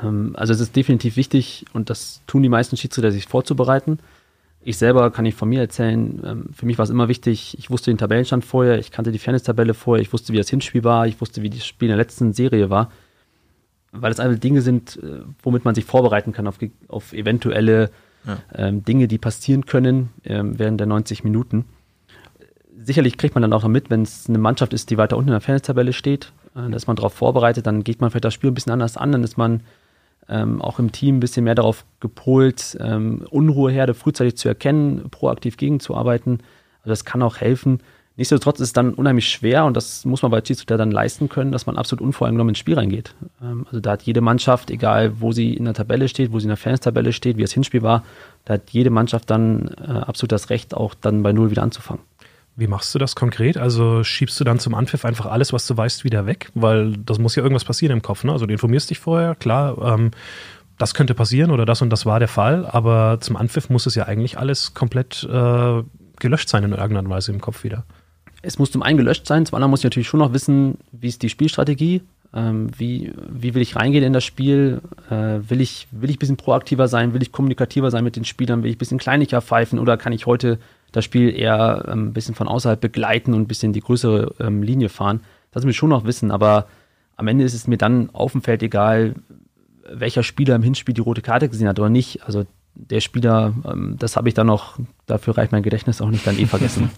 [0.03, 3.99] Ähm, also es ist definitiv wichtig und das tun die meisten Schiedsrichter, sich vorzubereiten.
[4.65, 7.71] Ich selber kann ich von mir erzählen, ähm, für mich war es immer wichtig, ich
[7.71, 11.07] wusste den Tabellenstand vorher, ich kannte die Fairness-Tabelle vorher, ich wusste, wie das Hinspiel war,
[11.07, 12.91] ich wusste, wie das Spiel in der letzten Serie war
[13.93, 16.59] weil es einfach Dinge sind, äh, womit man sich vorbereiten kann auf,
[16.89, 17.91] auf eventuelle
[18.27, 18.39] ja.
[18.55, 21.67] ähm, Dinge, die passieren können ähm, während der 90 Minuten.
[22.79, 25.29] Sicherlich kriegt man dann auch noch mit, wenn es eine Mannschaft ist, die weiter unten
[25.29, 28.35] in der Fairness-Tabelle steht, äh, da ist man darauf vorbereitet, dann geht man vielleicht das
[28.35, 29.61] Spiel ein bisschen anders an, dann ist man
[30.29, 35.57] ähm, auch im Team ein bisschen mehr darauf gepolt, ähm, Unruheherde frühzeitig zu erkennen, proaktiv
[35.57, 36.41] gegenzuarbeiten.
[36.81, 37.81] Also das kann auch helfen,
[38.17, 41.51] Nichtsdestotrotz ist es dann unheimlich schwer und das muss man bei Schiedsrichter dann leisten können,
[41.51, 43.15] dass man absolut unvoreingenommen ins Spiel reingeht.
[43.43, 46.45] Ähm, also da hat jede Mannschaft, egal wo sie in der Tabelle steht, wo sie
[46.45, 48.05] in der Fans-Tabelle steht, wie das Hinspiel war,
[48.45, 52.03] da hat jede Mannschaft dann äh, absolut das Recht, auch dann bei Null wieder anzufangen.
[52.55, 53.57] Wie machst du das konkret?
[53.57, 56.51] Also schiebst du dann zum Anpfiff einfach alles, was du weißt, wieder weg?
[56.55, 58.25] Weil das muss ja irgendwas passieren im Kopf.
[58.25, 58.33] Ne?
[58.33, 60.11] Also du informierst dich vorher, klar, ähm,
[60.79, 63.95] das könnte passieren oder das und das war der Fall, aber zum Anpfiff muss es
[63.95, 65.83] ja eigentlich alles komplett äh,
[66.19, 67.85] gelöscht sein in irgendeiner Weise im Kopf wieder.
[68.43, 71.09] Es muss zum einen gelöscht sein, zum anderen muss ich natürlich schon noch wissen, wie
[71.09, 72.03] ist die Spielstrategie,
[72.35, 76.19] ähm, wie, wie will ich reingehen in das Spiel, äh, will, ich, will ich ein
[76.19, 79.41] bisschen proaktiver sein, will ich kommunikativer sein mit den Spielern, will ich ein bisschen kleinlicher
[79.41, 80.59] pfeifen oder kann ich heute
[80.93, 84.63] das Spiel eher ähm, ein bisschen von außerhalb begleiten und ein bisschen die größere ähm,
[84.63, 85.21] Linie fahren.
[85.51, 86.67] Das will ich schon noch wissen, aber
[87.17, 89.15] am Ende ist es mir dann auf dem Feld egal,
[89.91, 92.25] welcher Spieler im Hinspiel die rote Karte gesehen hat oder nicht.
[92.25, 96.27] Also der Spieler, ähm, das habe ich dann noch, dafür reicht mein Gedächtnis auch nicht,
[96.27, 96.91] dann eh vergessen.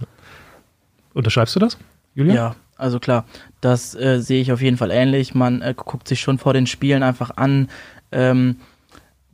[1.14, 1.78] Unterschreibst du das,
[2.14, 2.34] Julia?
[2.34, 3.24] Ja, also klar,
[3.60, 5.34] das äh, sehe ich auf jeden Fall ähnlich.
[5.34, 7.68] Man äh, guckt sich schon vor den Spielen einfach an,
[8.12, 8.56] ähm,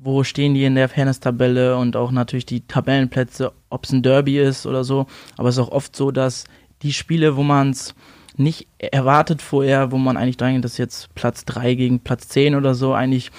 [0.04, 4.38] wo stehen die in der Fairness-Tabelle und auch natürlich die Tabellenplätze, ob es ein Derby
[4.38, 5.06] ist oder so.
[5.36, 6.44] Aber es ist auch oft so, dass
[6.82, 7.94] die Spiele, wo man es
[8.36, 12.74] nicht erwartet vorher, wo man eigentlich denkt, dass jetzt Platz 3 gegen Platz 10 oder
[12.74, 13.30] so eigentlich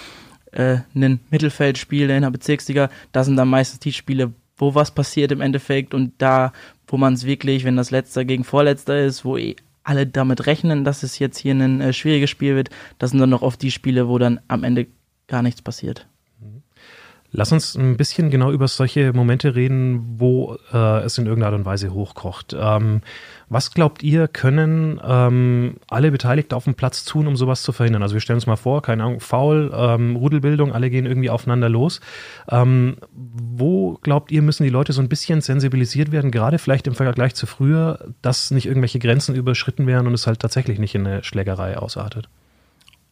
[0.54, 5.32] äh, ein Mittelfeldspiel in der Bezirksliga, das sind dann meistens die Spiele, wo was passiert
[5.32, 6.52] im Endeffekt und da,
[6.88, 10.84] wo man es wirklich, wenn das Letzter gegen Vorletzter ist, wo eh alle damit rechnen,
[10.84, 13.72] dass es jetzt hier ein äh, schwieriges Spiel wird, das sind dann noch oft die
[13.72, 14.88] Spiele, wo dann am Ende
[15.28, 16.08] gar nichts passiert.
[17.38, 21.60] Lass uns ein bisschen genau über solche Momente reden, wo äh, es in irgendeiner Art
[21.60, 22.56] und Weise hochkocht.
[22.58, 23.02] Ähm,
[23.50, 28.04] was glaubt ihr, können ähm, alle Beteiligten auf dem Platz tun, um sowas zu verhindern?
[28.04, 31.68] Also wir stellen uns mal vor, keine Ahnung, Foul, ähm, Rudelbildung, alle gehen irgendwie aufeinander
[31.68, 32.00] los.
[32.50, 36.96] Ähm, wo glaubt ihr, müssen die Leute so ein bisschen sensibilisiert werden, gerade vielleicht im
[36.96, 41.06] Vergleich zu früher, dass nicht irgendwelche Grenzen überschritten werden und es halt tatsächlich nicht in
[41.06, 42.30] eine Schlägerei ausartet?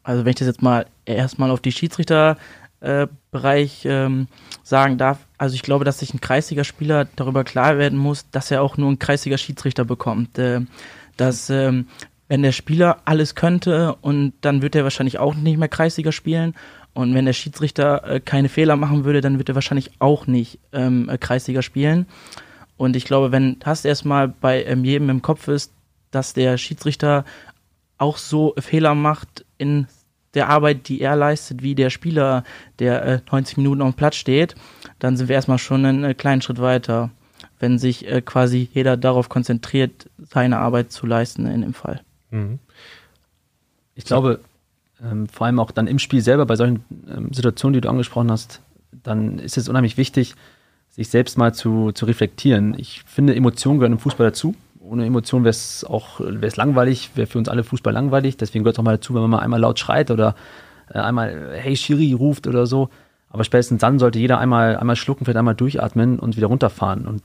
[0.03, 2.37] Also wenn ich das jetzt mal erstmal auf die Schiedsrichter
[2.83, 4.27] äh, Bereich ähm,
[4.61, 5.19] sagen darf.
[5.37, 8.89] Also ich glaube, dass sich ein Kreisligaspieler darüber klar werden muss, dass er auch nur
[8.89, 10.37] einen Kreisliga Schiedsrichter bekommt.
[10.37, 10.61] Äh,
[11.17, 11.87] dass ähm,
[12.27, 16.55] wenn der Spieler alles könnte und dann wird er wahrscheinlich auch nicht mehr Kreisliga spielen.
[16.93, 20.59] Und wenn der Schiedsrichter äh, keine Fehler machen würde, dann wird er wahrscheinlich auch nicht
[20.73, 22.05] ähm, äh, Kreisliga spielen.
[22.75, 25.71] Und ich glaube, wenn das erstmal bei ähm, jedem im Kopf ist,
[26.11, 27.23] dass der Schiedsrichter
[27.97, 29.87] auch so Fehler macht in
[30.33, 32.43] der Arbeit, die er leistet, wie der Spieler,
[32.79, 34.55] der äh, 90 Minuten auf dem Platz steht,
[34.99, 37.11] dann sind wir erstmal schon einen äh, kleinen Schritt weiter,
[37.59, 42.01] wenn sich äh, quasi jeder darauf konzentriert, seine Arbeit zu leisten in dem Fall.
[42.31, 42.59] Mhm.
[43.95, 44.39] Ich glaube,
[45.03, 48.31] ähm, vor allem auch dann im Spiel selber, bei solchen ähm, Situationen, die du angesprochen
[48.31, 50.35] hast, dann ist es unheimlich wichtig,
[50.89, 52.75] sich selbst mal zu, zu reflektieren.
[52.77, 54.55] Ich finde, Emotionen gehören im Fußball dazu
[54.93, 58.37] ohne Emotionen wäre es auch wär's langweilig, wäre für uns alle Fußball langweilig.
[58.37, 60.35] Deswegen gehört es auch mal dazu, wenn man mal einmal laut schreit oder
[60.89, 62.89] äh, einmal Hey Shiri ruft oder so.
[63.29, 67.07] Aber spätestens dann sollte jeder einmal, einmal schlucken, vielleicht einmal durchatmen und wieder runterfahren.
[67.07, 67.23] Und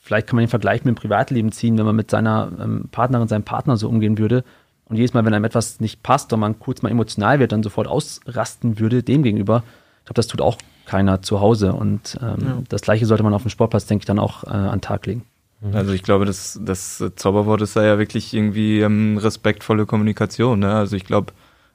[0.00, 3.28] vielleicht kann man den Vergleich mit dem Privatleben ziehen, wenn man mit seiner ähm, Partnerin,
[3.28, 4.42] seinem Partner so umgehen würde.
[4.86, 7.62] Und jedes Mal, wenn einem etwas nicht passt und man kurz mal emotional wird, dann
[7.62, 9.62] sofort ausrasten würde dem gegenüber.
[10.00, 11.74] Ich glaube, das tut auch keiner zu Hause.
[11.74, 12.62] Und ähm, ja.
[12.68, 15.04] das Gleiche sollte man auf dem Sportplatz, denke ich, dann auch äh, an den Tag
[15.06, 15.24] legen.
[15.64, 15.74] Mhm.
[15.74, 20.60] Also ich glaube, das, das Zauberwort ist da ja wirklich irgendwie ähm, respektvolle Kommunikation.
[20.60, 20.72] Ne?
[20.72, 21.32] Also ich glaube,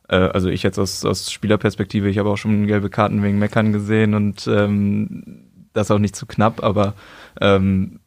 [0.08, 3.73] äh, also ich jetzt aus, aus Spielerperspektive, ich habe auch schon gelbe Karten wegen Meckern
[3.73, 6.93] gesehen und ähm, das auch nicht zu knapp, aber
[7.41, 7.99] ähm,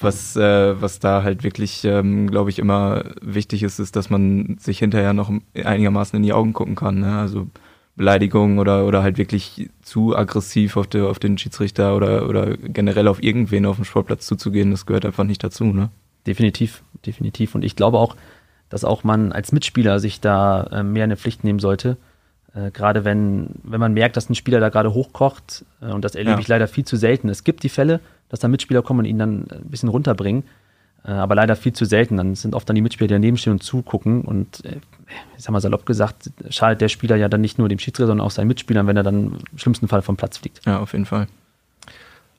[0.00, 4.56] was, äh, was da halt wirklich, ähm, glaube ich, immer wichtig ist, ist, dass man
[4.60, 7.00] sich hinterher noch einigermaßen in die Augen gucken kann.
[7.00, 7.18] Ne?
[7.18, 7.48] Also
[7.98, 13.08] Beleidigung oder, oder halt wirklich zu aggressiv auf, der, auf den Schiedsrichter oder, oder generell
[13.08, 15.90] auf irgendwen auf dem Sportplatz zuzugehen, das gehört einfach nicht dazu, ne?
[16.26, 17.54] Definitiv, definitiv.
[17.54, 18.16] Und ich glaube auch,
[18.70, 21.96] dass auch man als Mitspieler sich da äh, mehr eine Pflicht nehmen sollte.
[22.54, 26.14] Äh, gerade wenn, wenn man merkt, dass ein Spieler da gerade hochkocht, äh, und das
[26.14, 26.38] erlebe ja.
[26.40, 27.28] ich leider viel zu selten.
[27.28, 30.44] Es gibt die Fälle, dass da Mitspieler kommen und ihn dann ein bisschen runterbringen.
[31.04, 32.16] Äh, aber leider viel zu selten.
[32.16, 34.22] Dann sind oft dann die Mitspieler, die daneben stehen und zugucken.
[34.22, 34.76] Und äh,
[35.36, 38.26] ich sag mal salopp gesagt, schadet der Spieler ja dann nicht nur dem Schiedsrichter, sondern
[38.26, 40.64] auch seinen Mitspielern, wenn er dann im schlimmsten Fall vom Platz fliegt.
[40.66, 41.26] Ja, auf jeden Fall.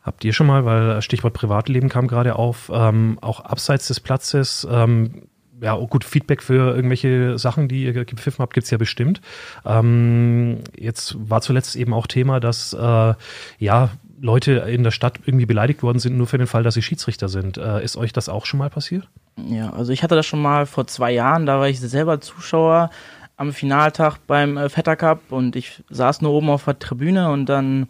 [0.02, 4.68] Habt ihr schon mal, weil Stichwort Privatleben kam gerade auf, ähm, auch abseits des Platzes,
[4.70, 5.24] ähm,
[5.62, 9.20] ja, gut, Feedback für irgendwelche Sachen, die ihr gepfiffen habt, gibt es ja bestimmt.
[9.66, 13.14] Ähm, jetzt war zuletzt eben auch Thema, dass äh,
[13.58, 13.90] ja
[14.22, 17.30] Leute in der Stadt irgendwie beleidigt worden sind, nur für den Fall, dass sie Schiedsrichter
[17.30, 17.58] sind.
[17.58, 19.08] Äh, ist euch das auch schon mal passiert?
[19.48, 22.90] Ja, also ich hatte das schon mal vor zwei Jahren, da war ich selber Zuschauer
[23.38, 27.46] am Finaltag beim äh, Vetter Cup und ich saß nur oben auf der Tribüne und
[27.48, 27.88] dann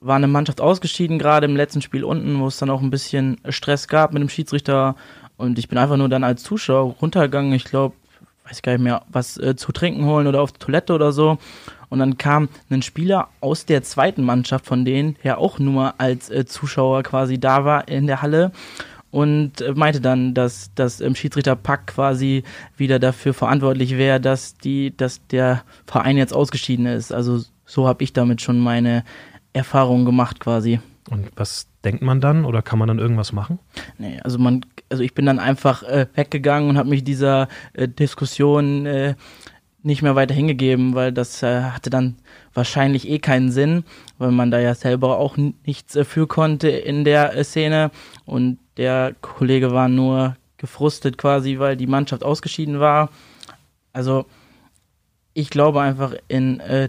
[0.00, 3.38] war eine Mannschaft ausgeschieden, gerade im letzten Spiel unten, wo es dann auch ein bisschen
[3.48, 4.94] Stress gab mit dem Schiedsrichter
[5.38, 7.94] und ich bin einfach nur dann als Zuschauer runtergegangen, ich glaube,
[8.44, 11.38] weiß gar nicht mehr, was äh, zu trinken holen oder auf die Toilette oder so
[11.88, 16.30] und dann kam ein Spieler aus der zweiten Mannschaft von denen, der auch nur als
[16.30, 18.52] äh, Zuschauer quasi da war in der Halle.
[19.10, 22.42] und äh, meinte dann, dass das ähm, Schiedsrichter Pack quasi
[22.76, 27.12] wieder dafür verantwortlich wäre, dass die, dass der Verein jetzt ausgeschieden ist.
[27.12, 29.04] Also so habe ich damit schon meine
[29.52, 30.80] Erfahrungen gemacht quasi.
[31.08, 33.58] Und was denkt man dann oder kann man dann irgendwas machen?
[33.96, 37.88] Nee, also man, also ich bin dann einfach äh, weggegangen und habe mich dieser äh,
[37.88, 39.14] Diskussion äh,
[39.86, 42.16] nicht mehr weiter hingegeben, weil das äh, hatte dann
[42.52, 43.84] wahrscheinlich eh keinen Sinn,
[44.18, 47.90] weil man da ja selber auch nichts äh, für konnte in der äh, Szene
[48.24, 53.10] und der Kollege war nur gefrustet quasi, weil die Mannschaft ausgeschieden war.
[53.92, 54.26] Also
[55.34, 56.88] ich glaube einfach in äh,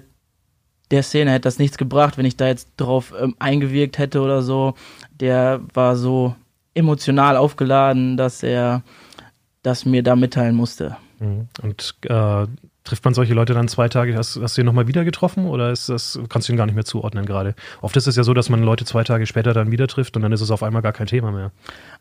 [0.89, 4.41] der Szene hätte das nichts gebracht, wenn ich da jetzt drauf ähm, eingewirkt hätte oder
[4.41, 4.73] so.
[5.19, 6.35] Der war so
[6.73, 8.83] emotional aufgeladen, dass er
[9.63, 10.97] das mir da mitteilen musste.
[11.19, 11.47] Mhm.
[11.61, 12.47] Und äh,
[12.87, 15.71] trifft man solche Leute dann zwei Tage, hast, hast du ihn nochmal wieder getroffen oder
[15.71, 17.55] ist das, kannst du ihn gar nicht mehr zuordnen gerade?
[17.81, 20.23] Oft ist es ja so, dass man Leute zwei Tage später dann wieder trifft und
[20.23, 21.51] dann ist es auf einmal gar kein Thema mehr.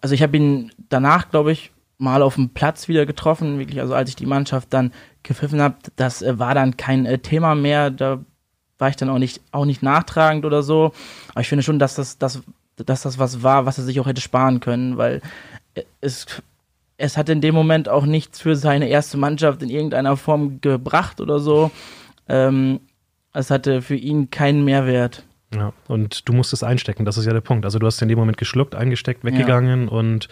[0.00, 3.94] Also ich habe ihn danach, glaube ich, mal auf dem Platz wieder getroffen, wirklich, also
[3.94, 7.90] als ich die Mannschaft dann gepfiffen habe, das äh, war dann kein äh, Thema mehr,
[7.90, 8.20] da
[8.78, 10.92] war ich dann auch nicht, auch nicht nachtragend oder so.
[11.30, 12.42] Aber ich finde schon, dass das, das,
[12.76, 15.22] dass das was war, was er sich auch hätte sparen können, weil
[15.74, 16.26] äh, es
[16.98, 21.20] es hat in dem Moment auch nichts für seine erste Mannschaft in irgendeiner Form gebracht
[21.20, 21.70] oder so.
[22.28, 22.80] Ähm,
[23.32, 25.24] es hatte für ihn keinen Mehrwert.
[25.54, 27.64] Ja, und du musst es einstecken, das ist ja der Punkt.
[27.64, 29.90] Also du hast in dem Moment geschluckt, eingesteckt, weggegangen ja.
[29.90, 30.28] und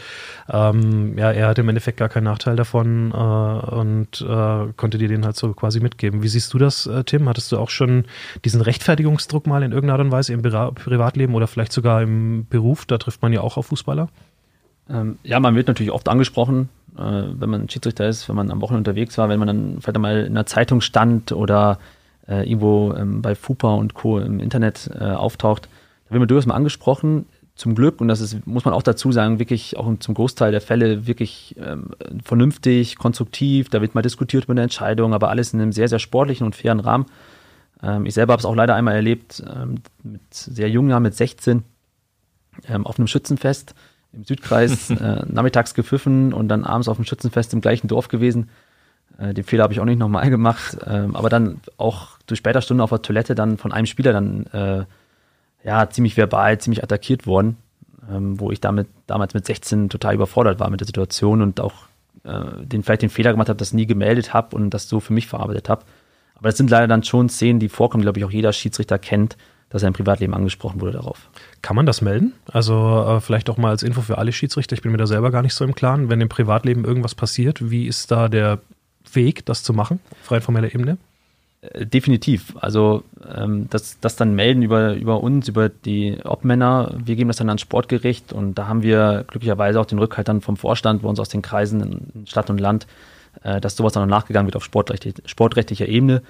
[0.51, 5.09] ähm, ja, er hatte im Endeffekt gar keinen Nachteil davon äh, und äh, konnte dir
[5.09, 6.23] den halt so quasi mitgeben.
[6.25, 7.29] Wie siehst du das, äh, Tim?
[7.29, 8.07] Hattest du auch schon
[8.45, 12.85] diesen Rechtfertigungsdruck mal in irgendeiner Art und Weise im Privatleben oder vielleicht sogar im Beruf?
[12.85, 14.09] Da trifft man ja auch auf Fußballer.
[14.89, 18.61] Ähm, ja, man wird natürlich oft angesprochen, äh, wenn man Schiedsrichter ist, wenn man am
[18.61, 21.79] Wochenende unterwegs war, wenn man dann vielleicht einmal in einer Zeitung stand oder
[22.29, 24.19] äh, irgendwo ähm, bei FUPA und Co.
[24.19, 25.69] im Internet äh, auftaucht.
[26.07, 27.27] Da wird man durchaus mal angesprochen.
[27.57, 30.61] Zum Glück, und das ist, muss man auch dazu sagen, wirklich auch zum Großteil der
[30.61, 31.91] Fälle wirklich ähm,
[32.25, 33.69] vernünftig, konstruktiv.
[33.69, 36.57] Da wird mal diskutiert über eine Entscheidung, aber alles in einem sehr, sehr sportlichen und
[36.57, 37.07] fairen Rahmen.
[37.81, 41.15] Ähm, ich selber habe es auch leider einmal erlebt, ähm, mit sehr jungen Jahren, mit
[41.15, 41.63] 16,
[42.69, 43.75] ähm, auf einem Schützenfest
[44.15, 48.49] im Südkreis äh, nachmittags gepfiffen und dann abends auf dem Schützenfest im gleichen Dorf gewesen.
[49.19, 52.63] Äh, den Fehler habe ich auch nicht nochmal gemacht, ähm, aber dann auch durch später
[52.63, 54.85] Stunde auf der Toilette dann von einem Spieler dann äh,
[55.65, 57.57] ja ziemlich verbal, ziemlich attackiert worden,
[58.11, 61.75] ähm, wo ich damit damals mit 16 total überfordert war mit der Situation und auch
[62.25, 65.13] äh, den vielleicht den Fehler gemacht habe, das nie gemeldet habe und das so für
[65.13, 65.85] mich verarbeitet habe.
[66.37, 68.99] Aber das sind leider dann schon Szenen, die vorkommen, die glaube ich auch jeder Schiedsrichter
[68.99, 69.37] kennt,
[69.75, 71.29] dass er im Privatleben angesprochen wurde darauf.
[71.61, 72.33] Kann man das melden?
[72.47, 74.75] Also äh, vielleicht auch mal als Info für alle Schiedsrichter.
[74.75, 76.09] Ich bin mir da selber gar nicht so im Klaren.
[76.09, 78.61] Wenn im Privatleben irgendwas passiert, wie ist da der
[79.13, 80.97] Weg, das zu machen, frei formeller Ebene?
[81.63, 82.55] Äh, definitiv.
[82.61, 83.03] Also
[83.37, 86.95] ähm, das, das dann melden über, über uns, über die Obmänner.
[87.05, 90.41] Wir geben das dann ans Sportgericht und da haben wir glücklicherweise auch den Rückhalt dann
[90.41, 91.81] vom Vorstand bei uns aus den Kreisen
[92.15, 92.87] in Stadt und Land,
[93.43, 96.23] äh, dass sowas dann noch nachgegangen wird auf sportrechtlich, sportrechtlicher Ebene.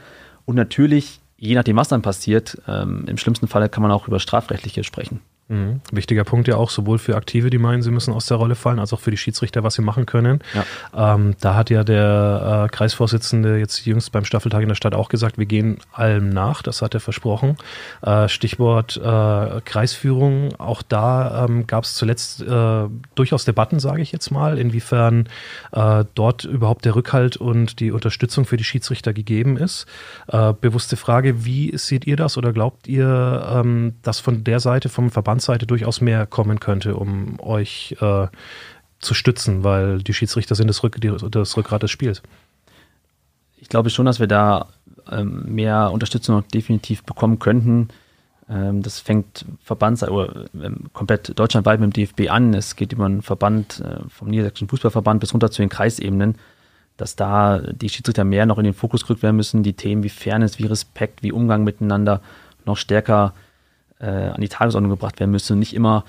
[0.47, 4.21] Und natürlich je nachdem, was dann passiert, ähm, im schlimmsten Fall kann man auch über
[4.21, 5.21] strafrechtliche sprechen.
[5.49, 5.83] Mhm.
[5.93, 8.79] Wichtiger Punkt ja auch, sowohl für Aktive, die meinen, sie müssen aus der Rolle fallen,
[8.79, 10.41] als auch für die Schiedsrichter, was sie machen können.
[10.55, 11.15] Ja.
[11.15, 15.11] Ähm, da hat ja der äh, Kreisvorsitzende jetzt jüngst beim Staffeltag in der Stadt auch
[15.11, 17.57] gesagt, wir gehen allem nach, das hat er versprochen.
[18.01, 24.13] Äh, Stichwort äh, Kreisführung, auch da ähm, gab es zuletzt äh, durchaus Debatten, sage ich
[24.13, 25.29] jetzt mal, inwiefern
[25.73, 29.85] äh, dort überhaupt der Rückhalt und die Unterstützung für die Schiedsrichter gegeben ist.
[30.29, 34.89] Äh, bewusste Frage, wie seht ihr das oder glaubt ihr, ähm, dass von der Seite
[34.89, 38.29] vom Verband Verbandsseite durchaus mehr kommen könnte, um euch äh,
[39.01, 42.23] zu stützen, weil die Schiedsrichter sind das, Rück, das Rückgrat des Spiels.
[43.57, 44.69] Ich glaube schon, dass wir da
[45.11, 47.89] ähm, mehr Unterstützung definitiv bekommen könnten.
[48.49, 52.55] Ähm, das fängt Verbands oder ähm, komplett deutschlandweit mit dem DFB an.
[52.55, 56.37] Es geht über einen Verband äh, vom Niedersächsischen Fußballverband bis runter zu den Kreisebenen,
[56.97, 59.65] dass da die Schiedsrichter mehr noch in den Fokus gerückt werden müssen.
[59.65, 62.21] Die Themen wie Fairness, wie Respekt, wie Umgang miteinander
[62.65, 63.35] noch stärker
[64.05, 66.05] äh, an die Tagesordnung gebracht werden müsste und nicht immer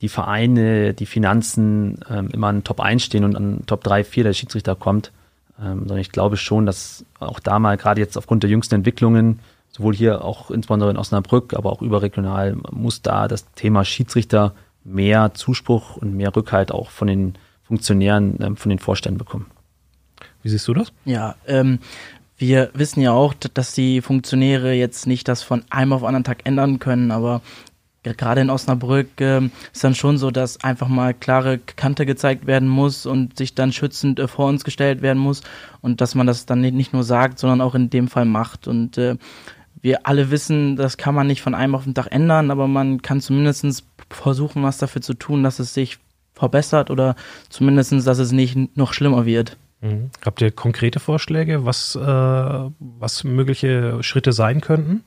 [0.00, 4.24] die Vereine, die Finanzen ähm, immer an Top 1 stehen und an Top 3, 4
[4.24, 5.12] der Schiedsrichter kommt.
[5.60, 9.40] Ähm, sondern ich glaube schon, dass auch da mal gerade jetzt aufgrund der jüngsten Entwicklungen,
[9.68, 15.34] sowohl hier auch insbesondere in Osnabrück, aber auch überregional, muss da das Thema Schiedsrichter mehr
[15.34, 19.46] Zuspruch und mehr Rückhalt auch von den Funktionären, ähm, von den Vorständen bekommen.
[20.42, 20.92] Wie siehst du das?
[21.04, 21.78] Ja, ähm,
[22.40, 26.46] wir wissen ja auch, dass die Funktionäre jetzt nicht das von einem auf anderen Tag
[26.46, 27.42] ändern können, aber
[28.02, 32.66] gerade in Osnabrück äh, ist dann schon so, dass einfach mal klare Kante gezeigt werden
[32.66, 35.42] muss und sich dann schützend äh, vor uns gestellt werden muss
[35.82, 38.66] und dass man das dann nicht nur sagt, sondern auch in dem Fall macht.
[38.66, 39.16] Und äh,
[39.82, 43.02] wir alle wissen, das kann man nicht von einem auf den Tag ändern, aber man
[43.02, 45.98] kann zumindest versuchen, was dafür zu tun, dass es sich
[46.32, 47.16] verbessert oder
[47.50, 49.58] zumindest, dass es nicht noch schlimmer wird.
[49.80, 50.10] Mhm.
[50.24, 55.04] Habt ihr konkrete Vorschläge, was, äh, was mögliche Schritte sein könnten?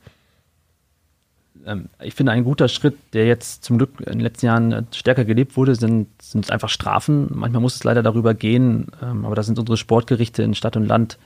[1.65, 4.83] Ähm, ich finde, ein guter Schritt, der jetzt zum Glück in den letzten Jahren äh,
[4.91, 7.27] stärker gelebt wurde, sind, sind einfach Strafen.
[7.31, 10.85] Manchmal muss es leider darüber gehen, ähm, aber da sind unsere Sportgerichte in Stadt und
[10.85, 11.17] Land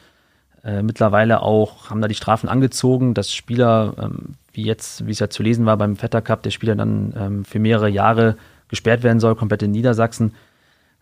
[0.63, 5.19] äh, mittlerweile auch, haben da die Strafen angezogen, dass Spieler, ähm, wie jetzt, wie es
[5.19, 9.19] ja zu lesen war beim Vetter Cup, der Spieler dann für mehrere Jahre gesperrt werden
[9.19, 10.33] soll, komplett in Niedersachsen.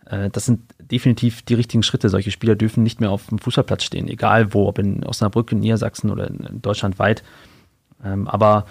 [0.06, 2.08] Äh, das sind definitiv die richtigen Schritte.
[2.08, 5.60] Solche Spieler dürfen nicht mehr auf dem Fußballplatz stehen, egal wo, ob in Osnabrück, in
[5.60, 7.22] Niedersachsen oder in Deutschland weit.
[8.04, 8.66] Ähm, aber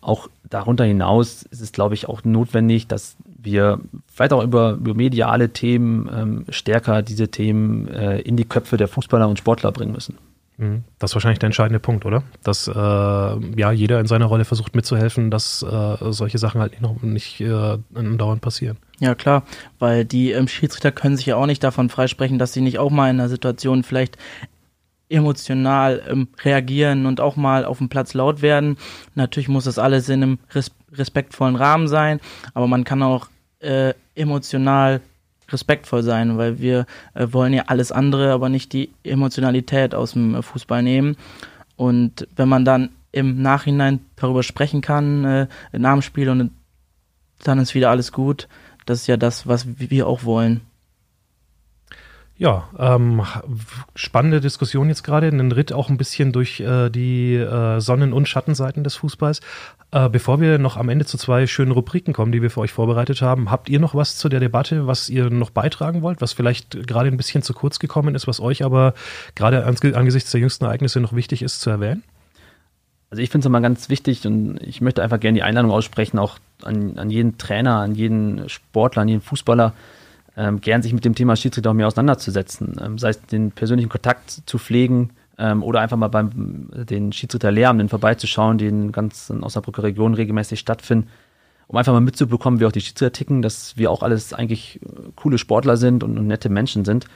[0.00, 4.94] auch darunter hinaus ist es, glaube ich, auch notwendig, dass wir vielleicht auch über, über
[4.94, 9.92] mediale Themen ähm, stärker diese Themen äh, in die Köpfe der Fußballer und Sportler bringen
[9.92, 10.16] müssen.
[10.58, 10.84] Mhm.
[10.98, 12.24] Das ist wahrscheinlich der entscheidende Punkt, oder?
[12.42, 17.02] Dass äh, ja jeder in seiner Rolle versucht mitzuhelfen, dass äh, solche Sachen halt nicht,
[17.02, 18.76] nicht äh, dauernd passieren.
[18.98, 19.44] Ja, klar,
[19.78, 22.90] weil die ähm, Schiedsrichter können sich ja auch nicht davon freisprechen, dass sie nicht auch
[22.90, 24.18] mal in einer Situation vielleicht
[25.08, 28.76] emotional ähm, reagieren und auch mal auf dem Platz laut werden.
[29.14, 32.18] Natürlich muss das alles in einem res respektvollen Rahmen sein,
[32.54, 33.28] aber man kann auch
[33.60, 35.02] äh, emotional
[35.48, 40.34] respektvoll sein, weil wir äh, wollen ja alles andere, aber nicht die Emotionalität aus dem
[40.34, 41.16] äh, Fußball nehmen.
[41.76, 46.50] Und wenn man dann im Nachhinein darüber sprechen kann, äh, nach dem Spiel und
[47.44, 48.48] dann ist wieder alles gut,
[48.86, 50.62] das ist ja das, was wir auch wollen.
[52.38, 53.22] Ja, ähm,
[53.96, 58.28] spannende Diskussion jetzt gerade, einen Ritt auch ein bisschen durch äh, die äh, Sonnen- und
[58.28, 59.40] Schattenseiten des Fußballs.
[59.90, 62.72] Äh, bevor wir noch am Ende zu zwei schönen Rubriken kommen, die wir für euch
[62.72, 66.34] vorbereitet haben, habt ihr noch was zu der Debatte, was ihr noch beitragen wollt, was
[66.34, 68.92] vielleicht gerade ein bisschen zu kurz gekommen ist, was euch aber
[69.34, 72.02] gerade angesichts der jüngsten Ereignisse noch wichtig ist zu erwähnen?
[73.10, 76.18] Also ich finde es immer ganz wichtig und ich möchte einfach gerne die Einladung aussprechen,
[76.18, 79.72] auch an, an jeden Trainer, an jeden Sportler, an jeden Fußballer,
[80.36, 82.76] ähm, gern sich mit dem Thema Schiedsrichter auch mehr auseinanderzusetzen.
[82.78, 87.88] Ähm, sei es den persönlichen Kontakt zu pflegen ähm, oder einfach mal beim den Schiedsrichterlehramten
[87.88, 91.08] vorbeizuschauen, die in ganz in Osnabrücker Region regelmäßig stattfinden,
[91.68, 95.10] um einfach mal mitzubekommen, wie auch die Schiedsrichter ticken, dass wir auch alles eigentlich äh,
[95.16, 97.06] coole Sportler sind und, und nette Menschen sind.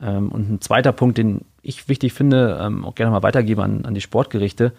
[0.00, 3.84] Ähm, und ein zweiter Punkt, den ich wichtig finde, ähm, auch gerne mal weitergeben an,
[3.84, 4.72] an die Sportgerichte,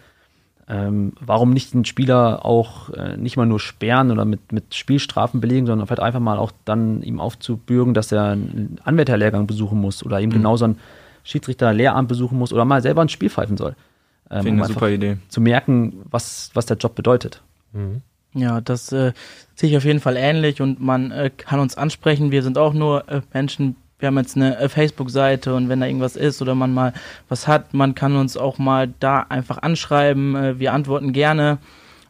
[0.68, 5.40] ähm, warum nicht einen Spieler auch äh, nicht mal nur sperren oder mit, mit Spielstrafen
[5.40, 10.04] belegen, sondern vielleicht einfach mal auch dann ihm aufzubürgen, dass er einen Anwärterlehrgang besuchen muss
[10.04, 10.34] oder ihm mhm.
[10.34, 10.76] genauso
[11.26, 13.76] einen Schiedsrichterlehramt besuchen muss oder mal selber ein Spiel pfeifen soll.
[14.30, 15.18] Ähm, Finde um eine super Idee.
[15.30, 17.42] Zu merken, was, was der Job bedeutet.
[17.74, 18.02] Mhm.
[18.34, 19.14] Ja, das äh,
[19.56, 22.32] sehe ich auf jeden Fall ähnlich und man äh, kann uns ansprechen.
[22.32, 25.86] Wir sind auch nur äh, Menschen, wir haben jetzt eine äh, Facebook-Seite und wenn da
[25.86, 26.94] irgendwas ist oder man mal
[27.30, 30.36] was hat, man kann uns auch mal da einfach anschreiben.
[30.36, 31.60] Äh, wir antworten gerne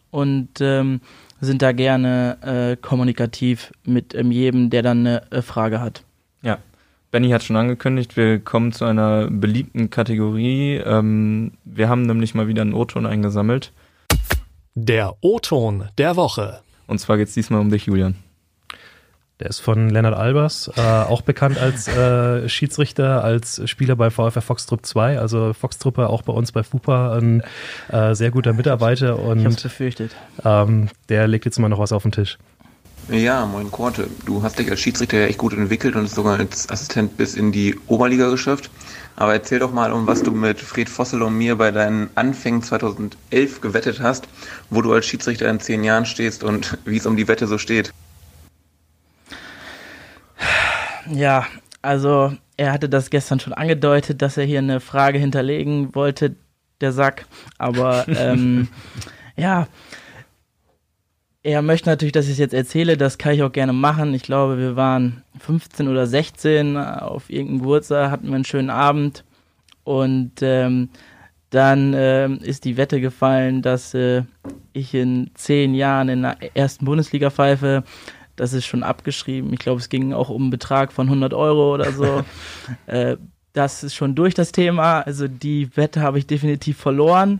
[0.10, 1.02] und ähm,
[1.42, 6.04] sind da gerne äh, kommunikativ mit ähm, jedem, der dann eine äh, Frage hat.
[7.16, 10.76] Benny hat schon angekündigt, wir kommen zu einer beliebten Kategorie.
[10.76, 13.72] Ähm, wir haben nämlich mal wieder einen O-Ton eingesammelt.
[14.74, 16.60] Der O-Ton der Woche.
[16.88, 18.16] Und zwar geht es diesmal um dich, Julian.
[19.40, 24.42] Der ist von Lennart Albers, äh, auch bekannt als äh, Schiedsrichter, als Spieler bei VfR
[24.42, 27.44] Foxtrupp 2, also Foxtruppe auch bei uns bei FUPA, ein
[27.94, 30.14] äh, sehr guter Mitarbeiter und ich hab's befürchtet.
[30.44, 32.38] Ähm, der legt jetzt mal noch was auf den Tisch.
[33.10, 34.10] Ja, moin Korte.
[34.26, 37.52] Du hast dich als Schiedsrichter ja echt gut entwickelt und sogar als Assistent bis in
[37.52, 38.72] die Oberliga geschafft.
[39.16, 42.64] Aber erzähl doch mal, um was du mit Fred Fossel und mir bei deinen Anfängen
[42.64, 44.28] 2011 gewettet hast,
[44.72, 47.60] wo du als Schiedsrichter in zehn Jahren stehst und wie es um die Wette so
[47.60, 47.94] steht.
[51.12, 51.46] Ja,
[51.84, 56.36] also er hatte das gestern schon angedeutet, dass er hier eine Frage hinterlegen wollte,
[56.82, 57.28] der Sack.
[57.60, 58.68] Aber ähm,
[59.38, 59.68] ja,
[61.46, 62.98] er möchte natürlich, dass ich es jetzt erzähle.
[62.98, 64.16] Das kann ich auch gerne machen.
[64.16, 69.24] Ich glaube, wir waren 15 oder 16 auf irgendeinem Geburtstag, hatten wir einen schönen Abend
[69.84, 70.90] und ähm,
[71.52, 74.24] dann äh, ist die Wette gefallen, dass äh,
[74.74, 77.84] ich in zehn Jahren in der ersten Bundesliga pfeife
[78.36, 79.54] das ist schon abgeschrieben.
[79.54, 82.26] Ich glaube, es ging auch um einen Betrag von 100 Euro oder so.
[82.88, 83.18] äh,
[83.54, 85.02] das ist schon durch das Thema.
[85.02, 87.40] Also die Wette habe ich definitiv verloren.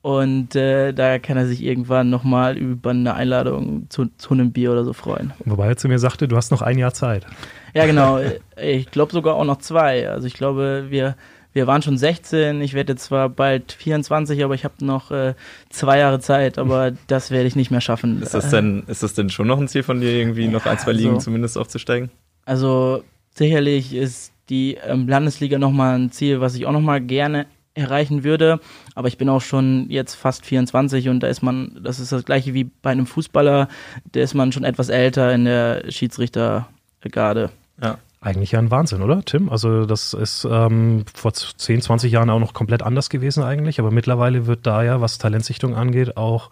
[0.00, 4.70] Und äh, da kann er sich irgendwann nochmal über eine Einladung zu, zu einem Bier
[4.70, 5.32] oder so freuen.
[5.44, 7.26] Wobei er zu mir sagte, du hast noch ein Jahr Zeit.
[7.74, 8.20] Ja, genau.
[8.56, 10.08] ich glaube sogar auch noch zwei.
[10.08, 11.16] Also ich glaube, wir
[11.52, 15.34] wir waren schon 16, ich werde zwar bald 24, aber ich habe noch äh,
[15.70, 18.22] zwei Jahre Zeit, aber das werde ich nicht mehr schaffen.
[18.22, 20.66] Ist das denn, ist das denn schon noch ein Ziel von dir, irgendwie ja, noch
[20.66, 22.10] ein, zwei Ligen also, zumindest aufzusteigen?
[22.44, 23.02] Also
[23.34, 27.46] sicherlich ist die ähm, Landesliga nochmal ein Ziel, was ich auch nochmal gerne
[27.78, 28.60] erreichen würde,
[28.94, 32.24] aber ich bin auch schon jetzt fast 24 und da ist man, das ist das
[32.24, 33.68] gleiche wie bei einem Fußballer,
[34.12, 36.68] da ist man schon etwas älter in der Schiedsrichter
[37.10, 37.50] Garde.
[37.82, 37.98] Ja.
[38.20, 39.48] Eigentlich ja ein Wahnsinn, oder, Tim?
[39.48, 43.92] Also das ist ähm, vor 10, 20 Jahren auch noch komplett anders gewesen eigentlich, aber
[43.92, 46.50] mittlerweile wird da ja, was Talentsichtung angeht, auch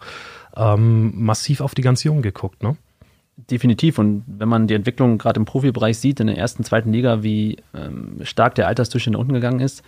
[0.55, 2.77] ähm, massiv auf die ganz Jungen geguckt, ne?
[3.51, 3.99] Definitiv.
[3.99, 7.57] Und wenn man die Entwicklung gerade im Profibereich sieht, in der ersten, zweiten Liga, wie
[7.75, 9.83] ähm, stark der Altersdurchschnitt unten gegangen ist,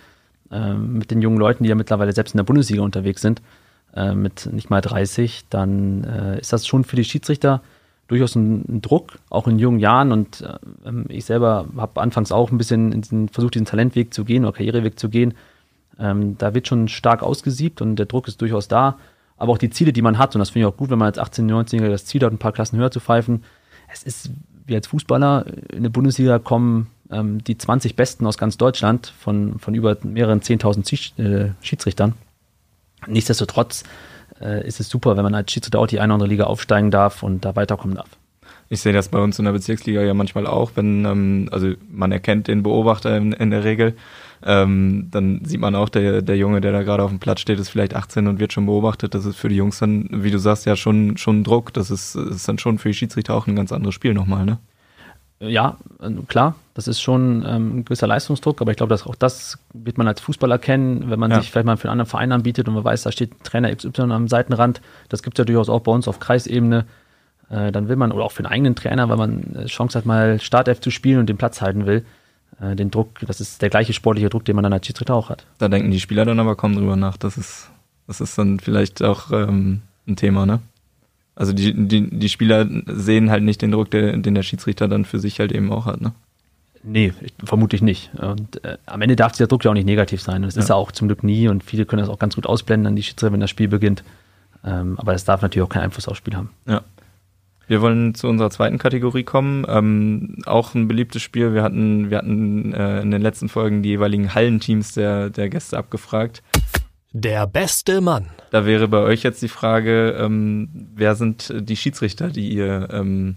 [0.50, 3.42] ähm, mit den jungen Leuten, die ja mittlerweile selbst in der Bundesliga unterwegs sind,
[3.94, 7.60] äh, mit nicht mal 30, dann äh, ist das schon für die Schiedsrichter
[8.08, 10.10] durchaus ein, ein Druck, auch in jungen Jahren.
[10.10, 14.44] Und äh, ich selber habe anfangs auch ein bisschen diesen, versucht, diesen Talentweg zu gehen
[14.44, 15.34] oder Karriereweg zu gehen.
[15.98, 18.98] Ähm, da wird schon stark ausgesiebt und der Druck ist durchaus da.
[19.36, 21.06] Aber auch die Ziele, die man hat, und das finde ich auch gut, wenn man
[21.06, 23.44] als 18-, 19-Jähriger das Ziel hat, ein paar Klassen höher zu pfeifen.
[23.92, 24.30] Es ist
[24.70, 29.58] wie als Fußballer in der Bundesliga kommen ähm, die 20 Besten aus ganz Deutschland von,
[29.58, 32.14] von über mehreren 10.000 Schiedsrichtern.
[33.06, 33.84] Nichtsdestotrotz
[34.40, 36.90] äh, ist es super, wenn man als Schiedsrichter auch die eine oder andere Liga aufsteigen
[36.90, 38.08] darf und da weiterkommen darf.
[38.68, 42.12] Ich sehe das bei uns in der Bezirksliga ja manchmal auch, wenn, ähm, also man
[42.12, 43.96] erkennt den Beobachter in, in der Regel,
[44.42, 47.58] ähm, dann sieht man auch, der, der Junge, der da gerade auf dem Platz steht,
[47.58, 49.14] ist vielleicht 18 und wird schon beobachtet.
[49.14, 51.72] Das ist für die Jungs dann, wie du sagst, ja schon, schon Druck.
[51.74, 54.58] Das ist, ist dann schon für die Schiedsrichter auch ein ganz anderes Spiel nochmal, ne?
[55.42, 59.14] Ja, äh, klar, das ist schon ähm, ein gewisser Leistungsdruck, aber ich glaube, dass auch
[59.14, 61.40] das wird man als Fußballer kennen, wenn man ja.
[61.40, 64.02] sich vielleicht mal für einen anderen Verein anbietet und man weiß, da steht Trainer XY
[64.12, 64.82] am Seitenrand.
[65.08, 66.84] Das gibt es ja durchaus auch bei uns auf Kreisebene.
[67.48, 70.04] Äh, dann will man, oder auch für einen eigenen Trainer, weil man äh, Chance hat,
[70.04, 72.04] mal Startelf zu spielen und den Platz halten will.
[72.60, 75.28] Äh, den Druck, das ist der gleiche sportliche Druck, den man dann als Schiedsrichter auch
[75.28, 75.46] hat.
[75.58, 77.16] Da denken die Spieler dann aber kaum drüber nach.
[77.16, 77.70] Das ist,
[78.06, 80.60] das ist dann vielleicht auch ähm, ein Thema, ne?
[81.36, 85.04] Also die, die, die Spieler sehen halt nicht den Druck, der, den der Schiedsrichter dann
[85.04, 86.12] für sich halt eben auch hat, ne?
[86.82, 87.12] Nee,
[87.44, 88.10] vermutlich nicht.
[88.14, 90.42] Und äh, am Ende darf dieser Druck ja auch nicht negativ sein.
[90.42, 90.62] das ja.
[90.62, 92.96] ist er auch zum Glück nie und viele können das auch ganz gut ausblenden an
[92.96, 94.02] die Schiedsrichter, wenn das Spiel beginnt.
[94.64, 96.50] Ähm, aber das darf natürlich auch keinen Einfluss aufs Spiel haben.
[96.66, 96.82] Ja.
[97.70, 99.64] Wir wollen zu unserer zweiten Kategorie kommen.
[99.68, 101.54] Ähm, auch ein beliebtes Spiel.
[101.54, 105.78] Wir hatten, wir hatten äh, in den letzten Folgen die jeweiligen Hallenteams der, der Gäste
[105.78, 106.42] abgefragt.
[107.12, 108.26] Der beste Mann.
[108.50, 113.36] Da wäre bei euch jetzt die Frage, ähm, wer sind die Schiedsrichter, die ihr, ähm,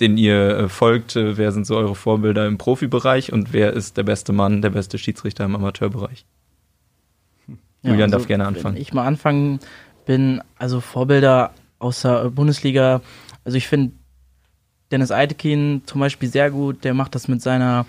[0.00, 1.14] denen ihr äh, folgt?
[1.14, 4.98] Wer sind so eure Vorbilder im Profibereich und wer ist der beste Mann, der beste
[4.98, 6.26] Schiedsrichter im Amateurbereich?
[7.46, 7.54] Ja,
[7.90, 8.74] Julian also, darf gerne anfangen.
[8.74, 9.60] Wenn ich mal anfangen
[10.06, 13.00] bin, also Vorbilder aus der Bundesliga,
[13.44, 13.92] also ich finde
[14.90, 17.86] Dennis Eitekin zum Beispiel sehr gut, der macht das mit seiner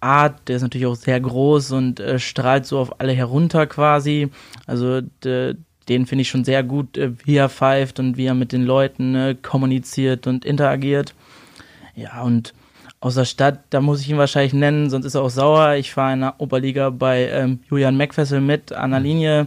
[0.00, 4.28] Art, der ist natürlich auch sehr groß und äh, strahlt so auf alle herunter quasi.
[4.66, 5.56] Also de,
[5.88, 8.64] den finde ich schon sehr gut, äh, wie er pfeift und wie er mit den
[8.64, 11.14] Leuten äh, kommuniziert und interagiert.
[11.94, 12.52] Ja, und
[13.00, 15.74] aus der Stadt, da muss ich ihn wahrscheinlich nennen, sonst ist er auch sauer.
[15.74, 19.46] Ich fahre in der Oberliga bei ähm, Julian Meckfessel mit an der Linie.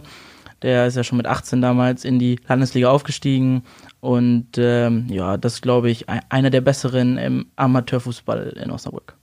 [0.62, 3.62] Der ist ja schon mit 18 damals in die Landesliga aufgestiegen.
[4.00, 9.16] Und ähm, ja, das ist, glaube ich, einer der besseren im Amateurfußball in Osnabrück.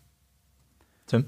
[1.08, 1.26] Tim?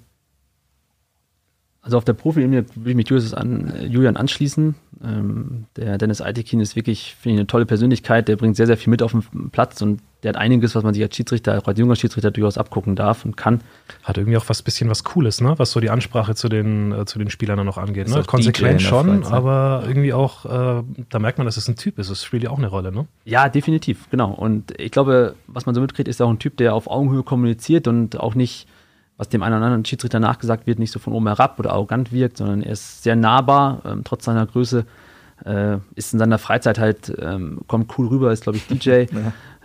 [1.87, 4.75] Also auf der Profi-Ebene würde ich mich durchaus an äh, Julian anschließen.
[5.01, 8.27] Ähm, der Dennis Altekin ist wirklich, finde ich, eine tolle Persönlichkeit.
[8.27, 10.93] Der bringt sehr, sehr viel mit auf den Platz und der hat einiges, was man
[10.93, 13.61] sich als Schiedsrichter, auch als junger Schiedsrichter durchaus abgucken darf und kann.
[14.03, 15.53] Hat irgendwie auch was bisschen was Cooles, ne?
[15.55, 18.09] Was so die Ansprache zu den, äh, zu den Spielern dann noch angeht.
[18.09, 18.21] Ne?
[18.27, 22.11] Konsequent schon, aber irgendwie auch, äh, da merkt man, dass es ein Typ ist.
[22.11, 23.07] Das spielt ja auch eine Rolle, ne?
[23.23, 24.31] Ja, definitiv, genau.
[24.33, 27.87] Und ich glaube, was man so mitkriegt, ist auch ein Typ, der auf Augenhöhe kommuniziert
[27.87, 28.67] und auch nicht
[29.17, 32.11] was dem einen oder anderen Schiedsrichter nachgesagt wird, nicht so von oben herab oder arrogant
[32.11, 34.85] wirkt, sondern er ist sehr nahbar, ähm, trotz seiner Größe.
[35.45, 38.89] Äh, ist in seiner Freizeit halt, ähm, kommt cool rüber, ist glaube ich DJ.
[38.89, 39.05] ja.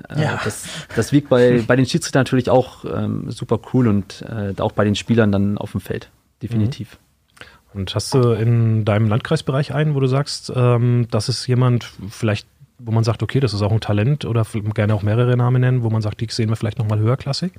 [0.08, 0.40] Äh, ja.
[0.44, 4.72] Das, das wirkt bei, bei den Schiedsrichtern natürlich auch ähm, super cool und äh, auch
[4.72, 6.10] bei den Spielern dann auf dem Feld,
[6.42, 6.98] definitiv.
[6.98, 7.02] Mhm.
[7.74, 12.46] Und hast du in deinem Landkreisbereich einen, wo du sagst, ähm, das ist jemand, vielleicht,
[12.78, 15.82] wo man sagt, okay, das ist auch ein Talent oder gerne auch mehrere Namen nennen,
[15.82, 17.52] wo man sagt, die sehen wir vielleicht nochmal höherklassig?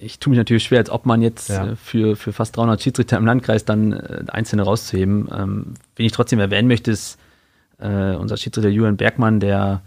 [0.00, 1.68] Ich tue mich natürlich schwer, als ob man jetzt ja.
[1.68, 5.28] äh, für, für fast 300 Schiedsrichter im Landkreis dann äh, einzelne rauszuheben.
[5.32, 7.18] Ähm, wen ich trotzdem erwähnen möchte, ist
[7.78, 9.82] äh, unser Schiedsrichter Julian Bergmann, der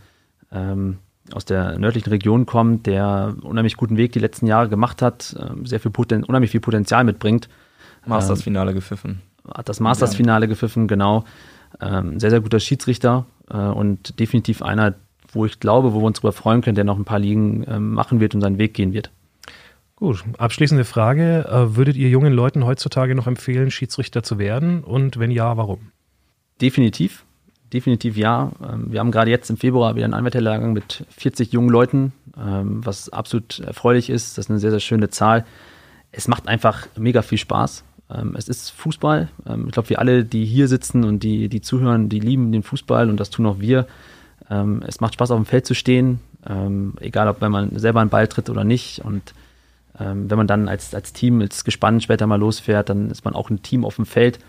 [0.51, 0.97] ähm,
[1.33, 5.67] aus der nördlichen Region kommt, der unheimlich guten Weg die letzten Jahre gemacht hat, äh,
[5.67, 7.49] sehr viel Poten unheimlich viel Potenzial mitbringt.
[8.05, 9.21] Masters-Finale ähm, gepfiffen.
[9.53, 11.25] Hat das Masters-Finale gepfiffen, genau.
[11.81, 14.95] Ähm, sehr, sehr guter Schiedsrichter äh, und definitiv einer,
[15.31, 17.93] wo ich glaube, wo wir uns darüber freuen können, der noch ein paar Ligen ähm,
[17.93, 19.11] machen wird und seinen Weg gehen wird.
[19.99, 21.45] Gut, abschließende Frage.
[21.45, 24.81] Äh, würdet ihr jungen Leuten heutzutage noch empfehlen, Schiedsrichter zu werden?
[24.81, 25.91] Und wenn ja, warum?
[26.61, 27.25] Definitiv.
[27.73, 28.53] Definitiv ja.
[28.63, 32.79] Ähm, wir haben gerade jetzt im Februar wieder einen Anwärterlehrgang mit 40 jungen Leuten, ähm,
[32.85, 34.37] was absolut erfreulich ist.
[34.37, 35.45] Das ist eine sehr, sehr schöne Zahl.
[36.13, 37.83] Es macht einfach mega viel Spaß.
[38.09, 39.27] Ähm, es ist Fußball.
[39.67, 43.09] Ich glaube, wir alle, die hier sitzen und die, die zuhören, die lieben den Fußball
[43.09, 43.85] und das tun auch wir.
[44.87, 46.21] Es macht Spaß, auf dem Feld zu stehen,
[47.01, 49.05] egal ob wenn man selber einen Ball tritt oder nicht.
[49.05, 49.35] Und
[49.99, 53.49] wenn man dann als, als Team, als Gespann später mal losfährt, dann ist man auch
[53.49, 54.39] ein Team auf dem Feld.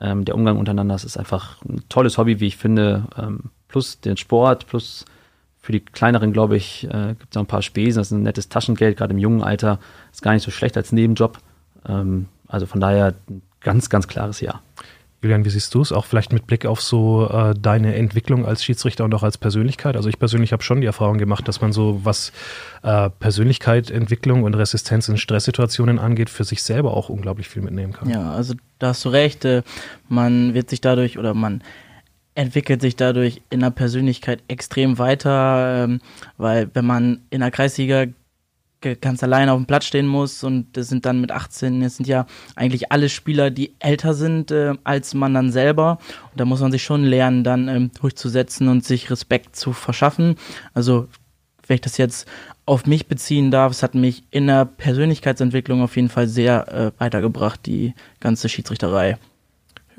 [0.00, 3.04] Ähm, der Umgang untereinander, ist einfach ein tolles Hobby, wie ich finde.
[3.16, 5.04] Ähm, plus den Sport, plus
[5.60, 8.00] für die kleineren, glaube ich, äh, gibt es noch ein paar Spesen.
[8.00, 9.78] Das ist ein nettes Taschengeld, gerade im jungen Alter.
[10.10, 11.38] Ist gar nicht so schlecht als Nebenjob.
[11.86, 14.60] Ähm, also von daher ein ganz, ganz klares Ja.
[15.22, 15.92] Julian, wie siehst du es?
[15.92, 19.96] Auch vielleicht mit Blick auf so äh, deine Entwicklung als Schiedsrichter und auch als Persönlichkeit.
[19.96, 22.32] Also ich persönlich habe schon die Erfahrung gemacht, dass man so, was
[22.82, 27.92] äh, Persönlichkeit, Entwicklung und Resistenz in Stresssituationen angeht, für sich selber auch unglaublich viel mitnehmen
[27.92, 28.08] kann.
[28.08, 29.44] Ja, also da hast du recht.
[29.44, 29.62] Äh,
[30.08, 31.62] man wird sich dadurch oder man
[32.34, 36.00] entwickelt sich dadurch in der Persönlichkeit extrem weiter, ähm,
[36.38, 38.06] weil wenn man in der Kreisliga
[38.80, 42.06] ganz alleine auf dem Platz stehen muss und das sind dann mit 18, es sind
[42.06, 42.26] ja
[42.56, 45.98] eigentlich alle Spieler, die älter sind äh, als man dann selber
[46.30, 50.36] und da muss man sich schon lernen, dann ähm, durchzusetzen und sich Respekt zu verschaffen.
[50.72, 51.08] Also
[51.66, 52.26] wenn ich das jetzt
[52.66, 56.92] auf mich beziehen darf, es hat mich in der Persönlichkeitsentwicklung auf jeden Fall sehr äh,
[56.98, 59.18] weitergebracht, die ganze Schiedsrichterei.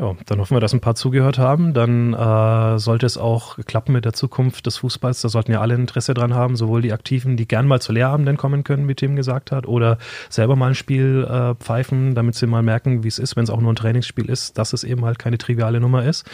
[0.01, 1.75] Ja, dann hoffen wir, dass ein paar zugehört haben.
[1.75, 5.21] Dann äh, sollte es auch klappen mit der Zukunft des Fußballs.
[5.21, 8.35] Da sollten ja alle Interesse dran haben, sowohl die Aktiven, die gern mal zu Lehrabenden
[8.35, 12.47] kommen können, wie Tim gesagt hat, oder selber mal ein Spiel äh, pfeifen, damit sie
[12.47, 15.05] mal merken, wie es ist, wenn es auch nur ein Trainingsspiel ist, dass es eben
[15.05, 16.27] halt keine triviale Nummer ist.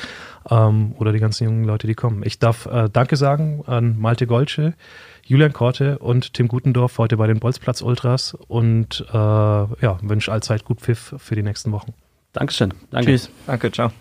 [0.49, 2.23] Ähm, oder die ganzen jungen Leute, die kommen.
[2.23, 4.75] Ich darf äh, Danke sagen an Malte Golsche,
[5.25, 10.63] Julian Korte und Tim Gutendorf heute bei den Bolzplatz Ultras und äh, ja, wünsche allzeit
[10.63, 11.93] gut Pfiff für die nächsten Wochen.
[12.37, 12.73] Dankeschön.
[12.91, 13.11] Danke.
[13.11, 13.29] Tschüss.
[13.47, 13.91] Danke, ciao.